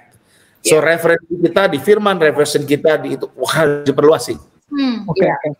[0.64, 0.96] So yeah.
[0.96, 4.38] referensi kita di firman, referensi kita di itu harus diperluas sih.
[4.72, 5.20] Hmm, Oke.
[5.20, 5.36] Okay, yeah.
[5.36, 5.52] okay.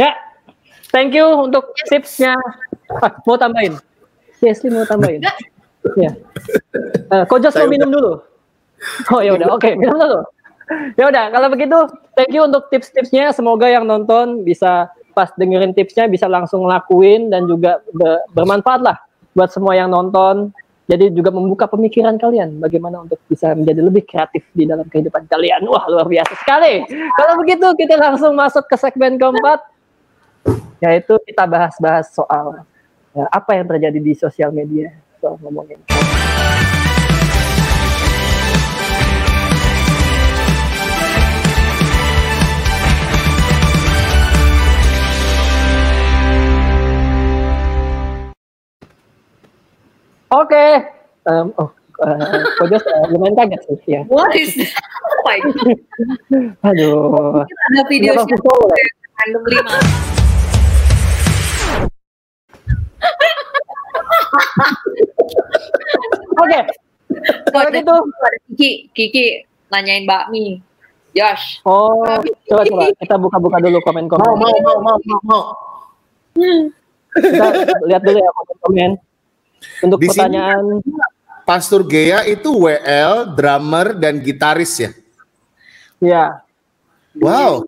[0.00, 0.10] Ya,
[0.88, 2.32] thank you untuk tipsnya.
[2.96, 3.76] Ah, mau tambahin?
[4.40, 5.20] Yes, mau tambahin.
[6.00, 6.16] ya.
[7.12, 8.12] Uh, Kojos mau minum dulu.
[9.12, 10.22] Oh ya udah, oke, okay, minum dulu
[10.94, 11.78] ya udah kalau begitu
[12.14, 13.32] thank you untuk tips-tipsnya.
[13.32, 18.96] Semoga yang nonton bisa pas dengerin tipsnya bisa langsung lakuin dan juga be bermanfaat lah
[19.34, 20.54] buat semua yang nonton.
[20.88, 25.68] Jadi juga membuka pemikiran kalian bagaimana untuk bisa menjadi lebih kreatif di dalam kehidupan kalian.
[25.68, 26.80] Wah luar biasa sekali.
[27.12, 29.60] Kalau begitu kita langsung masuk ke segmen keempat
[30.80, 32.62] yaitu kita bahas-bahas soal
[33.12, 34.96] ya, apa yang terjadi di sosial media.
[35.20, 35.76] Soal ngomongin
[50.28, 50.52] Oke.
[50.52, 50.70] Okay.
[51.24, 51.72] Um, oh,
[52.04, 54.04] uh, uh, lumayan kaget sih ya.
[54.12, 54.76] What is that?
[55.08, 55.80] Oh my God.
[56.68, 57.48] Aduh.
[57.48, 59.76] Ada video random lima.
[66.44, 66.60] Oke.
[67.48, 67.94] Kalau gitu
[68.52, 69.24] Kiki, Kiki
[69.72, 70.60] nanyain bakmi.
[71.16, 71.64] Josh.
[71.64, 72.04] Oh,
[72.52, 74.28] coba coba kita buka-buka dulu komen-komen.
[74.28, 75.18] Mau mau mau mau mau.
[75.24, 75.42] mau.
[77.16, 77.48] Kita
[77.88, 79.07] lihat dulu ya komen-komen.
[79.82, 80.92] Untuk Di pertanyaan sini,
[81.48, 84.90] Pastor Gea itu WL, drummer dan gitaris ya?
[85.98, 86.24] Iya.
[87.18, 87.64] Wow.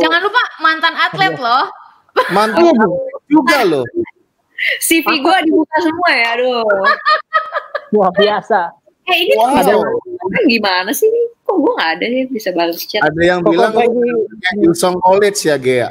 [0.00, 1.66] Jangan lupa mantan atlet loh.
[2.30, 2.84] Mantan iya,
[3.26, 3.84] juga loh.
[4.80, 6.62] CV gue dibuka semua ya, aduh.
[7.98, 8.70] Wah biasa.
[9.04, 9.60] Eh ini wow.
[9.60, 11.26] ada gimana sih nih?
[11.44, 13.04] Kok gue gak ada yang bisa balas chat?
[13.04, 13.72] Ada yang Kok bilang
[14.62, 15.90] Hillsong College ya, Gea.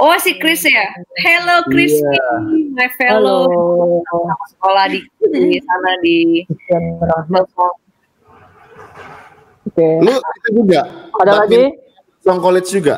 [0.00, 0.96] Oh si Chris ya.
[1.20, 2.40] Hello Chris, yeah.
[2.70, 4.34] My fellow Halo.
[4.54, 5.00] sekolah di,
[5.30, 6.46] di sana di
[9.70, 9.76] Oke.
[9.76, 10.02] Okay.
[10.02, 10.82] Lu itu juga.
[11.20, 11.62] Ada lagi?
[12.26, 12.96] Long college juga?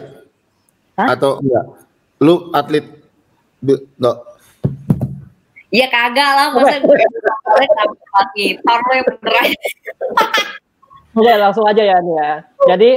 [0.96, 1.18] Hah?
[1.18, 1.64] Atau enggak?
[2.22, 2.86] Lu atlet
[3.60, 4.18] enggak?
[5.72, 6.96] Iya kagak lah, masa gue
[8.12, 9.32] lagi taruh yang bener
[11.16, 12.32] Oke, langsung aja ya nih ya.
[12.72, 12.90] Jadi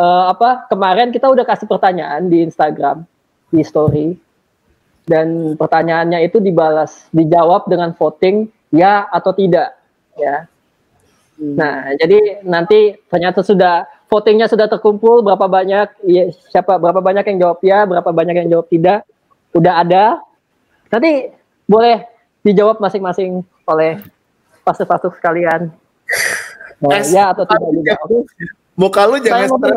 [0.00, 3.04] uh, apa kemarin kita udah kasih pertanyaan di Instagram
[3.52, 4.16] di story
[5.08, 9.76] dan pertanyaannya itu dibalas dijawab dengan voting ya atau tidak
[10.16, 10.46] ya.
[11.40, 11.56] Hmm.
[11.56, 17.38] Nah, jadi nanti ternyata sudah votingnya sudah terkumpul berapa banyak ya, siapa berapa banyak yang
[17.48, 19.08] jawab ya, berapa banyak yang jawab tidak.
[19.56, 20.04] Udah ada.
[20.92, 21.32] Nanti
[21.64, 22.04] boleh
[22.42, 24.02] dijawab masing-masing oleh
[24.66, 25.70] pastor-pastor sekalian.
[26.80, 27.94] Oh, ya atau tidak juga.
[28.80, 29.76] Muka lu jangan stres.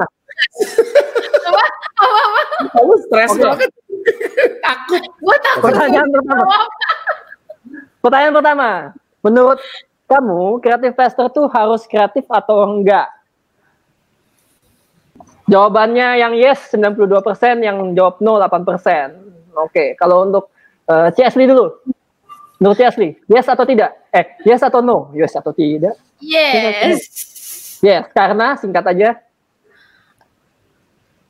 [1.43, 1.63] apa?
[1.99, 2.21] Apa?
[2.71, 2.80] Apa?
[2.88, 3.43] Lu stres okay.
[3.43, 3.69] banget.
[4.66, 5.04] Takut.
[5.20, 5.72] Gua takut.
[5.72, 6.45] Pertanyaan pertama.
[8.04, 8.70] Pertanyaan pertama.
[9.24, 9.60] Menurut
[10.12, 13.08] kamu, kreatif pastor tuh harus kreatif atau enggak?
[15.47, 19.60] Jawabannya yang yes 92%, yang jawab no 8%.
[19.60, 20.51] Oke, kalau untuk
[20.88, 21.24] uh, C.
[21.24, 21.72] Asli dulu.
[22.60, 22.82] Menurut C.
[22.88, 23.91] Asli, yes atau tidak?
[24.16, 25.12] Eh, yes atau no?
[25.12, 25.99] Yes atau tidak?
[26.24, 27.04] Yes.
[27.84, 29.20] Yes, karena singkat aja.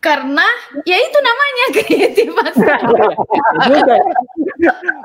[0.03, 0.43] Karena
[0.83, 2.55] ya itu namanya kreativitas.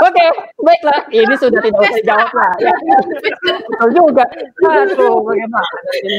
[0.02, 0.24] Oke,
[0.58, 1.00] baiklah.
[1.14, 2.52] Ini sudah tidak usah dijawab lah.
[2.58, 2.74] Ya.
[3.22, 4.24] Betul juga.
[4.66, 6.18] Aduh, bagaimana ini?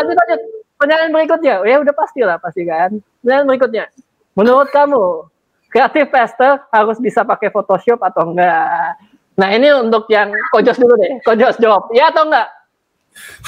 [0.00, 0.40] Lanjut, lanjut.
[0.80, 1.54] Pertanyaan berikutnya.
[1.68, 2.96] Ya udah pasti lah, pasti kan.
[3.20, 3.84] Pertanyaan berikutnya.
[4.32, 5.28] Menurut kamu,
[5.68, 8.96] kreatif pastor harus bisa pakai Photoshop atau enggak?
[9.36, 11.20] Nah ini untuk yang kojos dulu deh.
[11.20, 12.48] Kojos jawab, ya atau enggak?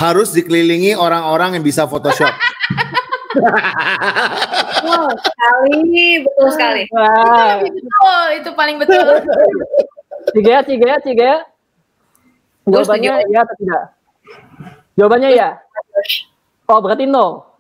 [0.01, 2.33] harus dikelilingi orang-orang yang bisa Photoshop.
[4.89, 6.83] oh, sekali, betul sekali.
[6.93, 7.61] Wow.
[7.65, 9.07] Itu, betul, itu paling betul.
[10.33, 11.33] Tiga, tiga, tiga.
[12.69, 13.85] Jawabannya ya atau tidak?
[14.97, 15.49] Jawabannya ya.
[16.69, 17.57] Oh, berarti no.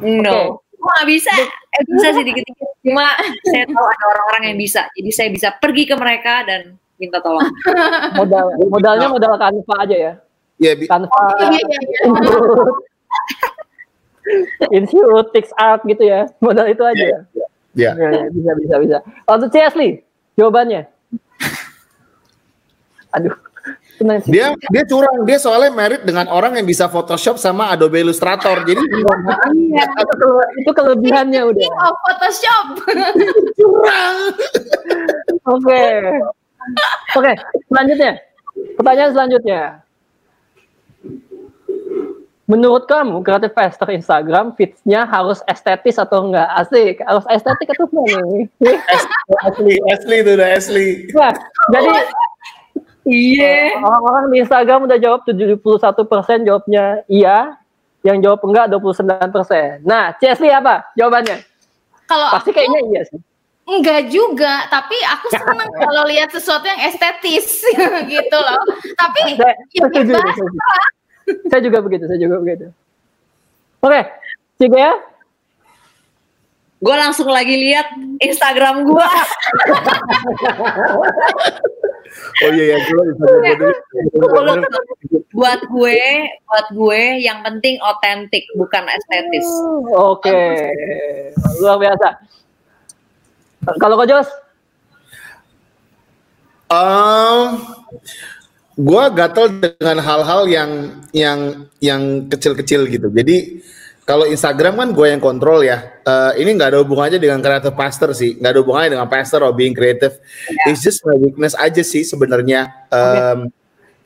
[0.00, 0.32] No.
[0.32, 0.46] Okay.
[0.86, 1.32] Oh, bisa.
[1.76, 2.68] Eh, bisa sih dikit-dikit.
[2.80, 3.12] Cuma
[3.44, 4.88] saya tahu ada orang-orang yang bisa.
[4.96, 7.44] Jadi saya bisa pergi ke mereka dan minta tolong.
[8.20, 10.12] Modal modalnya modal kanva aja ya.
[10.56, 11.80] Ya, yeah, tanpa iya, iya,
[14.74, 16.26] Institute, Fix Art gitu ya.
[16.42, 17.20] Modal itu aja ya.
[17.76, 17.92] Ya.
[17.92, 18.96] ya, ya bisa bisa bisa.
[19.28, 19.88] Untuk C Asli,
[20.34, 20.88] jawabannya.
[23.16, 23.36] Aduh.
[24.28, 28.60] Dia dia curang, dia soalnya merit dengan orang yang bisa Photoshop sama Adobe Illustrator.
[28.68, 30.28] Jadi iya, itu,
[30.60, 31.64] itu kelebihannya udah.
[31.64, 32.66] Oh, Photoshop.
[33.56, 34.16] curang.
[35.48, 35.84] Oke.
[37.16, 37.32] Oke,
[37.72, 38.20] selanjutnya.
[38.76, 39.85] Pertanyaan selanjutnya
[42.46, 46.46] menurut kamu kreatif pastor Instagram fitsnya harus estetis atau enggak?
[46.54, 47.02] Asik.
[47.02, 48.44] Harus estetik atau enggak nih?
[49.42, 50.86] Asli asli itu udah asli.
[51.10, 51.34] Nah,
[51.74, 51.90] jadi
[53.06, 53.74] iya.
[53.74, 53.82] yeah.
[53.82, 55.58] orang-orang di Instagram udah jawab 71
[56.06, 57.58] persen jawabnya iya.
[58.06, 59.82] Yang jawab enggak 29 persen.
[59.82, 61.42] Nah Cesli apa jawabannya?
[62.06, 63.18] Kalau pasti aku, kayaknya iya sih.
[63.66, 67.66] Enggak juga, tapi aku senang kalau lihat sesuatu yang estetis
[68.14, 68.62] gitu loh.
[68.94, 69.34] Tapi
[69.74, 70.38] ya bebas
[71.50, 72.66] saya juga begitu, saya juga begitu.
[73.82, 74.02] Oke,
[74.60, 74.70] okay.
[74.70, 74.92] ya.
[76.76, 77.88] Gue langsung lagi lihat
[78.20, 79.08] Instagram gue.
[82.44, 83.02] oh iya ya, gue
[85.32, 86.00] buat gue,
[86.44, 89.48] buat gue yang penting otentik bukan estetis.
[89.96, 91.32] Oke, okay.
[91.64, 92.08] luar biasa.
[93.80, 94.28] Kalau kau Jos?
[96.66, 97.62] Um,
[98.76, 100.70] gue gatel dengan hal-hal yang
[101.16, 103.08] yang yang kecil-kecil gitu.
[103.08, 103.64] Jadi
[104.06, 105.96] kalau Instagram kan gue yang kontrol ya.
[106.06, 109.56] Uh, ini nggak ada hubungannya dengan kreatif pastor sih, nggak ada hubungannya dengan pastor or
[109.56, 110.20] being creative.
[110.46, 110.70] Yeah.
[110.70, 112.86] It's just my weakness aja sih sebenarnya.
[112.92, 113.34] Um, okay.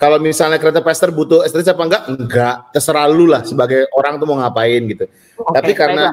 [0.01, 2.03] Kalau misalnya kreatif pastor butuh estetis apa enggak?
[2.09, 5.05] Enggak, terserah lu lah sebagai orang tuh mau ngapain gitu.
[5.05, 6.09] Okay, tapi karena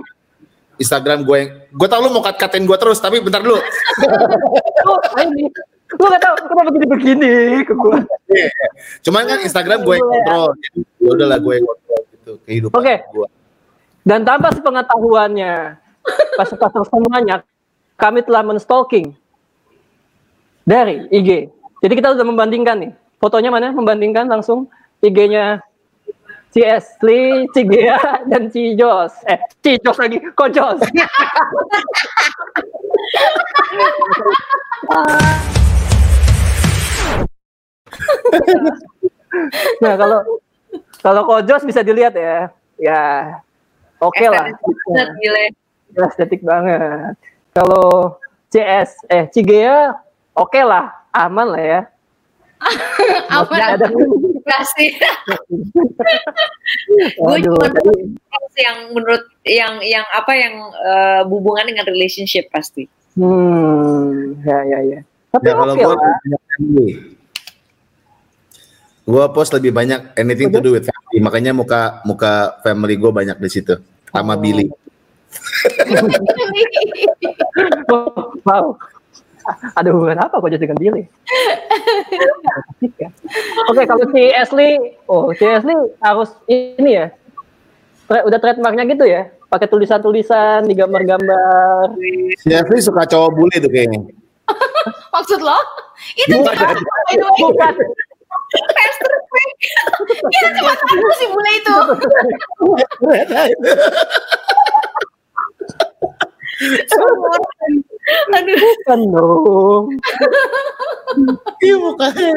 [0.75, 3.61] Instagram gue yang gue tau lu mau kat-katain gue terus, tapi bentar dulu.
[5.87, 7.33] gue gak tau kenapa begini begini
[7.63, 7.97] ke gue
[8.35, 8.51] yeah.
[9.07, 12.83] cuman kan Instagram gue yang kontrol jadi ya udahlah gue yang kontrol gitu kehidupan oke
[12.83, 12.97] okay.
[13.15, 13.27] gue
[14.03, 15.79] dan tanpa sepengetahuannya
[16.35, 17.43] pastor-pastor semuanya
[17.95, 19.15] kami telah menstalking
[20.67, 21.47] dari IG
[21.79, 22.91] jadi kita sudah membandingkan nih
[23.23, 24.67] fotonya mana membandingkan langsung
[24.99, 25.63] IG-nya
[26.51, 29.13] si Ashley, si Gea, dan si Jos.
[29.29, 30.81] Eh, si Jos lagi, kok Jos?
[39.83, 40.19] nah kalau
[41.01, 42.51] kalau kojos bisa dilihat ya.
[42.77, 43.03] Ya
[43.97, 44.45] oke okay lah
[45.25, 47.17] ya, estetik banget.
[47.57, 48.19] Kalau
[48.53, 49.97] CS eh Cigea
[50.37, 50.93] oke okay lah.
[51.15, 51.81] Aman lah ya.
[53.37, 53.57] Aman.
[53.57, 53.87] Ada.
[54.47, 54.91] Kasih
[57.19, 57.67] gue cuma
[58.57, 62.87] yang menurut yang yang apa yang uh, hubungan dengan relationship pasti.
[63.17, 64.99] Hmm ya ya ya.
[65.33, 65.97] Tapi ya, oke okay lah.
[66.61, 67.16] Gue
[69.07, 73.49] post lebih banyak anything to do with family, makanya muka muka family gue banyak di
[73.49, 73.79] situ
[74.11, 74.39] sama oh.
[74.39, 74.67] Billy.
[78.47, 78.79] Wow.
[79.75, 81.07] Ada hubungan apa kok dengan Billy?
[83.71, 87.07] Oke, kalau si Ashley, oh si Ashley harus ini ya,
[88.11, 91.95] tra- udah trademarknya gitu ya, pakai tulisan-tulisan, digambar-gambar.
[92.43, 93.99] Si Ashley suka cowok bule tuh kayaknya.
[95.15, 95.59] Maksud lo?
[96.15, 96.75] Itu Bukan.
[97.39, 97.73] Bukan,
[99.57, 101.75] Itu cuma satu sih bule itu.
[108.37, 109.83] Aduh, bukan dong,
[111.61, 112.29] Iya mukanya.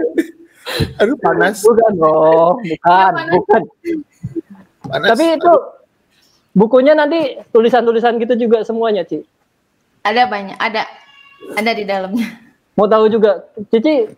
[1.00, 1.64] Aduh panas.
[1.64, 3.62] bukan dong, bukan, bukan.
[4.88, 5.08] panas.
[5.12, 5.52] Tapi itu
[6.52, 9.24] bukunya nanti tulisan-tulisan gitu juga semuanya, Ci.
[10.04, 10.84] Ada banyak, ada
[11.56, 12.28] ada di dalamnya.
[12.76, 14.08] Mau tahu juga, Cici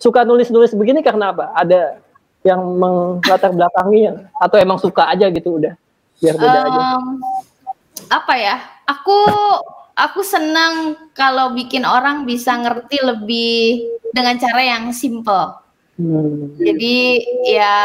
[0.00, 1.52] suka nulis-nulis begini karena apa?
[1.52, 2.00] Ada
[2.40, 2.60] yang
[3.20, 5.76] melatar belakanginya atau emang suka aja gitu udah
[6.20, 6.80] biar beda aja.
[6.96, 7.04] Em,
[8.08, 8.56] apa ya?
[8.88, 9.18] Aku
[9.96, 15.60] aku senang kalau bikin orang bisa ngerti lebih dengan cara yang simple.
[16.00, 16.56] Hmm.
[16.56, 17.76] Jadi ya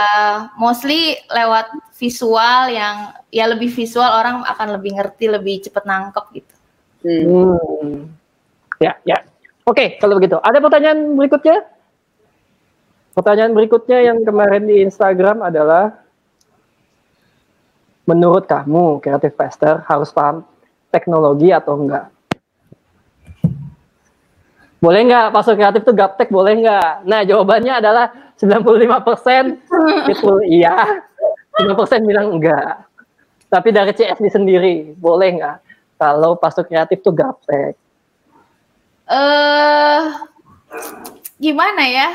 [0.56, 1.68] mostly lewat
[2.00, 6.56] visual yang ya lebih visual orang akan lebih ngerti, lebih cepet nangkep gitu.
[7.04, 7.24] Hmm.
[7.28, 7.96] Hmm.
[8.80, 9.20] Ya, ya.
[9.68, 10.40] Oke, kalau begitu.
[10.40, 11.75] Ada pertanyaan berikutnya?
[13.16, 16.04] Pertanyaan berikutnya yang kemarin di Instagram adalah
[18.04, 20.44] menurut kamu Creative Pastor harus paham
[20.92, 22.12] teknologi atau enggak?
[24.84, 27.08] Boleh nggak masuk kreatif tuh gaptek boleh nggak?
[27.08, 29.64] Nah jawabannya adalah 95%
[30.14, 30.76] itu iya,
[31.56, 32.84] 5% bilang enggak.
[33.48, 35.58] Tapi dari CSD sendiri boleh nggak?
[35.96, 37.80] Kalau masuk kreatif tuh gaptek.
[39.08, 40.04] Eh
[41.40, 42.10] gimana ya?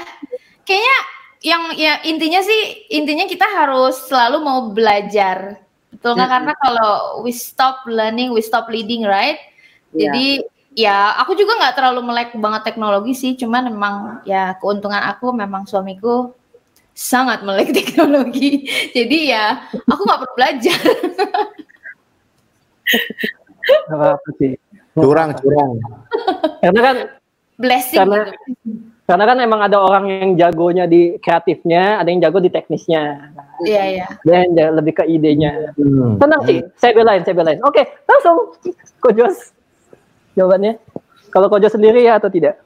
[0.70, 0.98] Kayaknya
[1.42, 5.58] yang ya intinya sih intinya kita harus selalu mau belajar.
[5.90, 6.30] Betul nggak?
[6.30, 6.92] Karena kalau
[7.26, 9.42] we stop learning, we stop leading, right?
[9.90, 10.06] Iya.
[10.06, 10.26] Jadi
[10.78, 15.66] ya aku juga nggak terlalu melek banget teknologi sih, cuman memang ya keuntungan aku memang
[15.66, 16.30] suamiku
[16.94, 18.70] sangat melek teknologi.
[18.94, 20.80] Jadi ya aku nggak perlu belajar.
[23.90, 24.54] Apa sih.
[24.94, 25.70] curang curang.
[26.62, 26.96] Karena kan
[27.58, 28.89] Blessing Karena- gitu.
[29.10, 33.34] Karena kan emang ada orang yang jagonya di kreatifnya, ada yang jago di teknisnya.
[33.34, 34.06] Nah, Iya iya.
[34.54, 35.74] ja- lebih ke idenya.
[35.74, 36.14] Hmm.
[36.14, 37.58] Tenang sih, saya belain, saya belain.
[37.60, 38.54] Oke, langsung
[38.98, 39.50] Kojos.
[40.32, 40.78] Jawabannya.
[41.28, 42.62] Kalau Kojos sendiri ya atau tidak?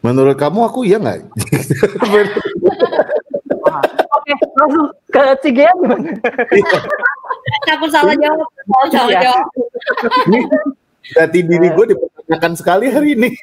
[0.00, 1.18] Menurut kamu aku iya nggak?
[4.12, 6.10] Oke, langsung ke Cigea gimana?
[7.66, 9.20] Takut salah jawab, takut salah Iya.
[9.20, 9.46] jawab.
[11.12, 13.28] Berarti diri gue dipertanyakan sekali hari ini.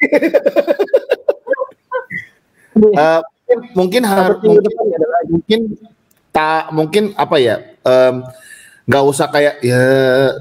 [2.80, 5.60] Eh, mungkin mungkin harus mungkin, ya mungkin
[6.30, 8.14] tak mungkin apa ya em,
[8.86, 9.82] nggak usah kayak ya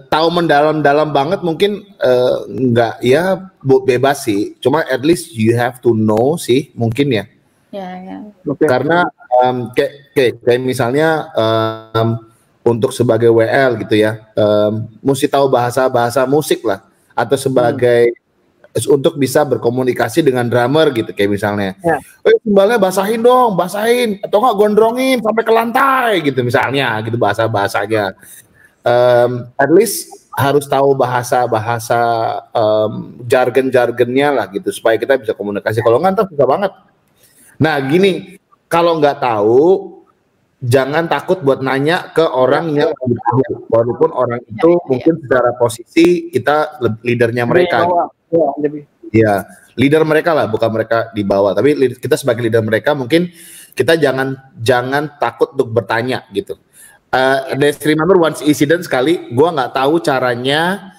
[0.10, 4.56] tahu mendalam-dalam banget mungkin eh, nggak ya bu- bebas sih.
[4.64, 7.26] Cuma at least you have to know sih mungkin ya.
[7.70, 8.26] Iya.
[8.50, 8.66] Oke.
[8.66, 9.06] karena
[9.42, 12.18] em, kayak, kayak kayak misalnya em,
[12.66, 16.82] untuk sebagai WL gitu ya em, mesti tahu bahasa bahasa musik lah.
[17.18, 18.16] Atau sebagai
[18.88, 21.98] untuk bisa berkomunikasi dengan drummer gitu kayak misalnya Ya.
[22.24, 24.22] eh timbalnya basahin dong basahin.
[24.22, 28.14] Atau enggak gondrongin sampai ke lantai gitu misalnya gitu bahasa bahasanya
[28.80, 32.00] Em, at least harus tahu bahasa bahasa
[33.28, 35.84] jargon jargonnya lah gitu supaya kita bisa komunikasi.
[35.84, 36.72] Kalau nggak ntar susah banget.
[37.60, 38.40] Nah gini
[38.72, 39.99] kalau nggak tahu
[40.60, 43.42] jangan takut buat nanya ke orang yang lebih tahu
[43.72, 47.88] walaupun orang itu mungkin secara posisi kita le- leadernya mereka.
[48.30, 48.84] Ya, lebih.
[49.10, 49.34] Ya,
[49.74, 51.58] leader mereka lah, bukan mereka di bawah.
[51.58, 53.32] Tapi kita sebagai leader mereka mungkin
[53.74, 56.60] kita jangan jangan takut untuk bertanya gitu.
[57.10, 60.94] Uh, let's remember once incident sekali, gua nggak tahu caranya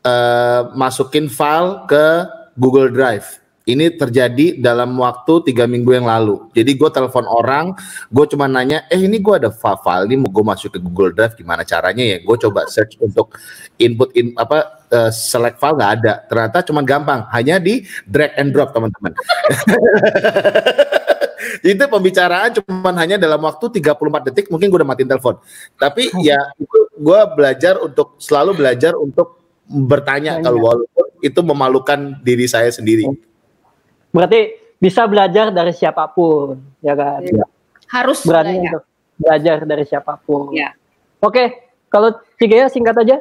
[0.00, 2.24] uh, masukin file ke
[2.56, 3.44] Google Drive.
[3.70, 6.50] Ini terjadi dalam waktu tiga minggu yang lalu.
[6.50, 7.70] Jadi gue telepon orang,
[8.10, 11.38] gue cuma nanya, eh ini gue ada file, ini mau gue masuk ke Google Drive,
[11.38, 12.18] gimana caranya ya?
[12.18, 13.30] Gue coba search untuk
[13.78, 16.12] input in apa eh, select file nggak ada.
[16.26, 19.14] Ternyata cuma gampang, hanya di drag and drop teman-teman.
[21.60, 25.38] itu pembicaraan cuma hanya dalam waktu 34 detik mungkin gue udah matiin telepon.
[25.78, 29.40] Tapi ya itu gue belajar untuk selalu belajar untuk
[29.70, 30.44] bertanya Tanya.
[30.50, 33.06] kalau walaupun itu memalukan diri saya sendiri.
[34.10, 34.40] Berarti
[34.80, 37.20] bisa belajar dari siapa pun, ya kan?
[37.22, 37.46] Iya.
[37.90, 38.70] Harus Berani belajar.
[38.70, 38.82] untuk
[39.20, 40.54] belajar dari siapa pun.
[40.54, 40.72] Ya.
[41.20, 43.20] Oke, kalau Cigea singkat aja.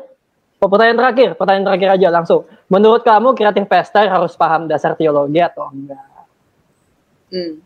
[0.60, 2.44] Oh, pertanyaan terakhir, pertanyaan terakhir aja langsung.
[2.68, 6.04] Menurut kamu kreatif pester harus paham dasar teologi atau enggak?
[7.32, 7.64] Hmm.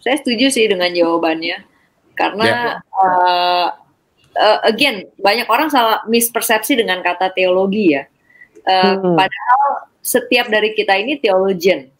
[0.00, 1.68] Saya setuju sih dengan jawabannya
[2.16, 2.56] karena Ya.
[2.80, 3.68] eh,
[4.40, 8.08] uh, again banyak orang salah mispersepsi dengan kata teologi ya.
[8.64, 9.16] Uh, hmm.
[9.20, 9.64] Padahal
[10.00, 11.92] setiap dari kita ini theologian.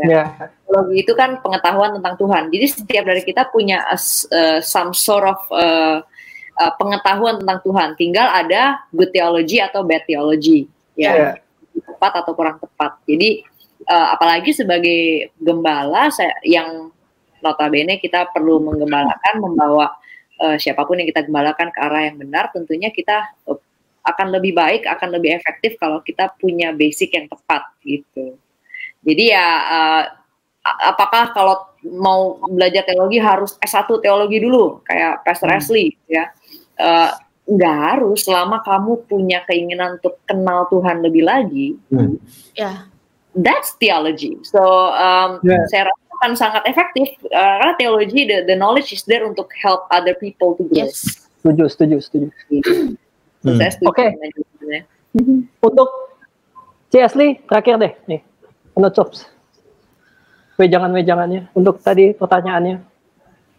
[0.00, 0.08] Ya.
[0.08, 0.26] Yeah.
[0.64, 2.48] Teologi itu kan pengetahuan tentang Tuhan.
[2.48, 6.00] Jadi setiap dari kita punya uh, some sort of uh,
[6.56, 7.88] uh, pengetahuan tentang Tuhan.
[8.00, 10.66] Tinggal ada good theology atau bad theology.
[10.96, 11.12] Ya.
[11.12, 11.32] Yeah.
[11.84, 12.96] Tepat atau kurang tepat.
[13.04, 13.44] Jadi
[13.88, 16.88] uh, apalagi sebagai gembala saya, yang
[17.40, 19.96] notabene kita perlu menggembalakan membawa
[20.40, 23.56] uh, siapa pun yang kita gembalakan ke arah yang benar tentunya kita uh,
[24.04, 28.36] akan lebih baik akan lebih efektif kalau kita punya basic yang tepat gitu
[29.06, 30.02] jadi ya uh,
[30.92, 35.56] apakah kalau mau belajar teologi harus S1 teologi dulu kayak Pastor hmm.
[35.56, 36.28] Ashley ya
[36.80, 37.16] uh,
[37.50, 42.20] nggak harus selama kamu punya keinginan untuk kenal Tuhan lebih lagi hmm.
[42.54, 42.84] ya
[43.32, 45.64] that's theology so um, yeah.
[45.72, 49.88] saya rasa akan sangat efektif uh, karena teologi the, the knowledge is there untuk help
[49.88, 50.84] other people to grow.
[50.84, 51.24] Yes.
[51.40, 52.28] Setuju, setuju, setuju.
[53.40, 53.56] hmm.
[53.88, 54.12] Oke.
[54.12, 54.84] Okay.
[55.64, 55.88] Untuk
[56.92, 57.00] C.
[57.00, 58.20] Asli terakhir deh nih.
[58.80, 59.12] Penutup.
[60.56, 62.80] Wejangan-wejangannya untuk tadi pertanyaannya.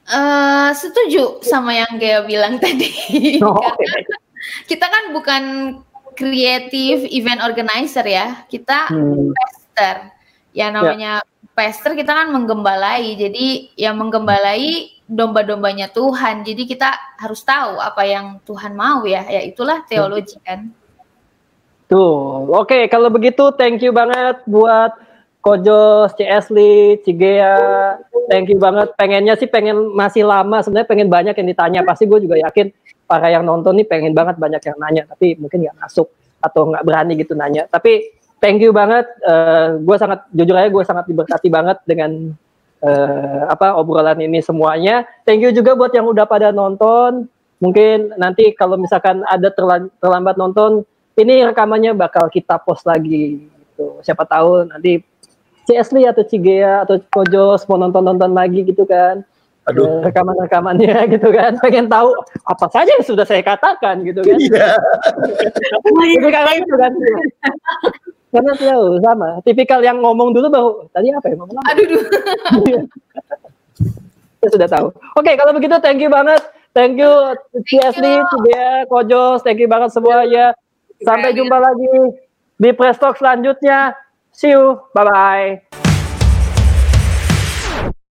[0.10, 2.90] Uh, setuju sama yang Gaya bilang tadi.
[3.46, 4.02] Oh, okay.
[4.66, 5.44] kita kan bukan
[6.18, 8.50] kreatif event organizer ya.
[8.50, 9.30] Kita hmm.
[9.30, 9.96] investor.
[10.58, 11.22] Ya namanya
[11.54, 13.14] pastor kita kan menggembalai.
[13.14, 16.42] Jadi yang menggembalai domba-dombanya Tuhan.
[16.42, 19.22] Jadi kita harus tahu apa yang Tuhan mau ya.
[19.30, 20.74] Ya itulah teologi kan.
[21.86, 25.11] Tuh, oke okay, kalau begitu thank you banget buat
[25.42, 26.22] Kojo, C.
[26.30, 27.58] Ashley, Cigea,
[28.30, 28.94] thank you banget.
[28.94, 31.80] Pengennya sih pengen masih lama, sebenarnya pengen banyak yang ditanya.
[31.82, 32.70] Pasti gue juga yakin
[33.10, 36.86] para yang nonton nih pengen banget banyak yang nanya, tapi mungkin nggak masuk atau nggak
[36.86, 37.66] berani gitu nanya.
[37.66, 39.10] Tapi thank you banget.
[39.26, 42.38] Uh, eh, gue sangat jujur aja gue sangat diberkati banget dengan
[42.86, 45.10] uh, apa obrolan ini semuanya.
[45.26, 47.26] Thank you juga buat yang udah pada nonton.
[47.58, 49.50] Mungkin nanti kalau misalkan ada
[49.98, 50.86] terlambat nonton,
[51.18, 53.46] ini rekamannya bakal kita post lagi.
[53.46, 54.02] Gitu.
[54.02, 55.11] Siapa tahu nanti
[55.66, 59.26] si Ashley atau Cigea atau Kojos mau nonton-nonton lagi gitu kan.
[59.70, 60.02] Aduh.
[60.02, 61.54] rekaman-rekamannya gitu kan.
[61.62, 62.18] Pengen tahu
[62.50, 64.38] apa saja yang sudah saya katakan gitu kan.
[64.42, 64.74] Iya.
[65.94, 66.32] Yeah.
[66.34, 66.92] karena itu kan.
[68.34, 69.30] Karena tahu sama.
[69.46, 71.68] Tipikal yang ngomong dulu baru tadi apa ya ngomong apa?
[71.78, 72.02] aduh
[74.42, 74.88] saya sudah tahu.
[74.90, 76.42] Oke okay, kalau begitu thank you banget.
[76.72, 77.12] Thank you
[77.68, 79.46] CSD Cibia Kojos.
[79.46, 80.58] Thank you banget semuanya.
[81.06, 82.18] Sampai jumpa lagi
[82.62, 83.94] di press talk selanjutnya
[84.32, 84.82] see you.
[84.94, 85.81] Bye bye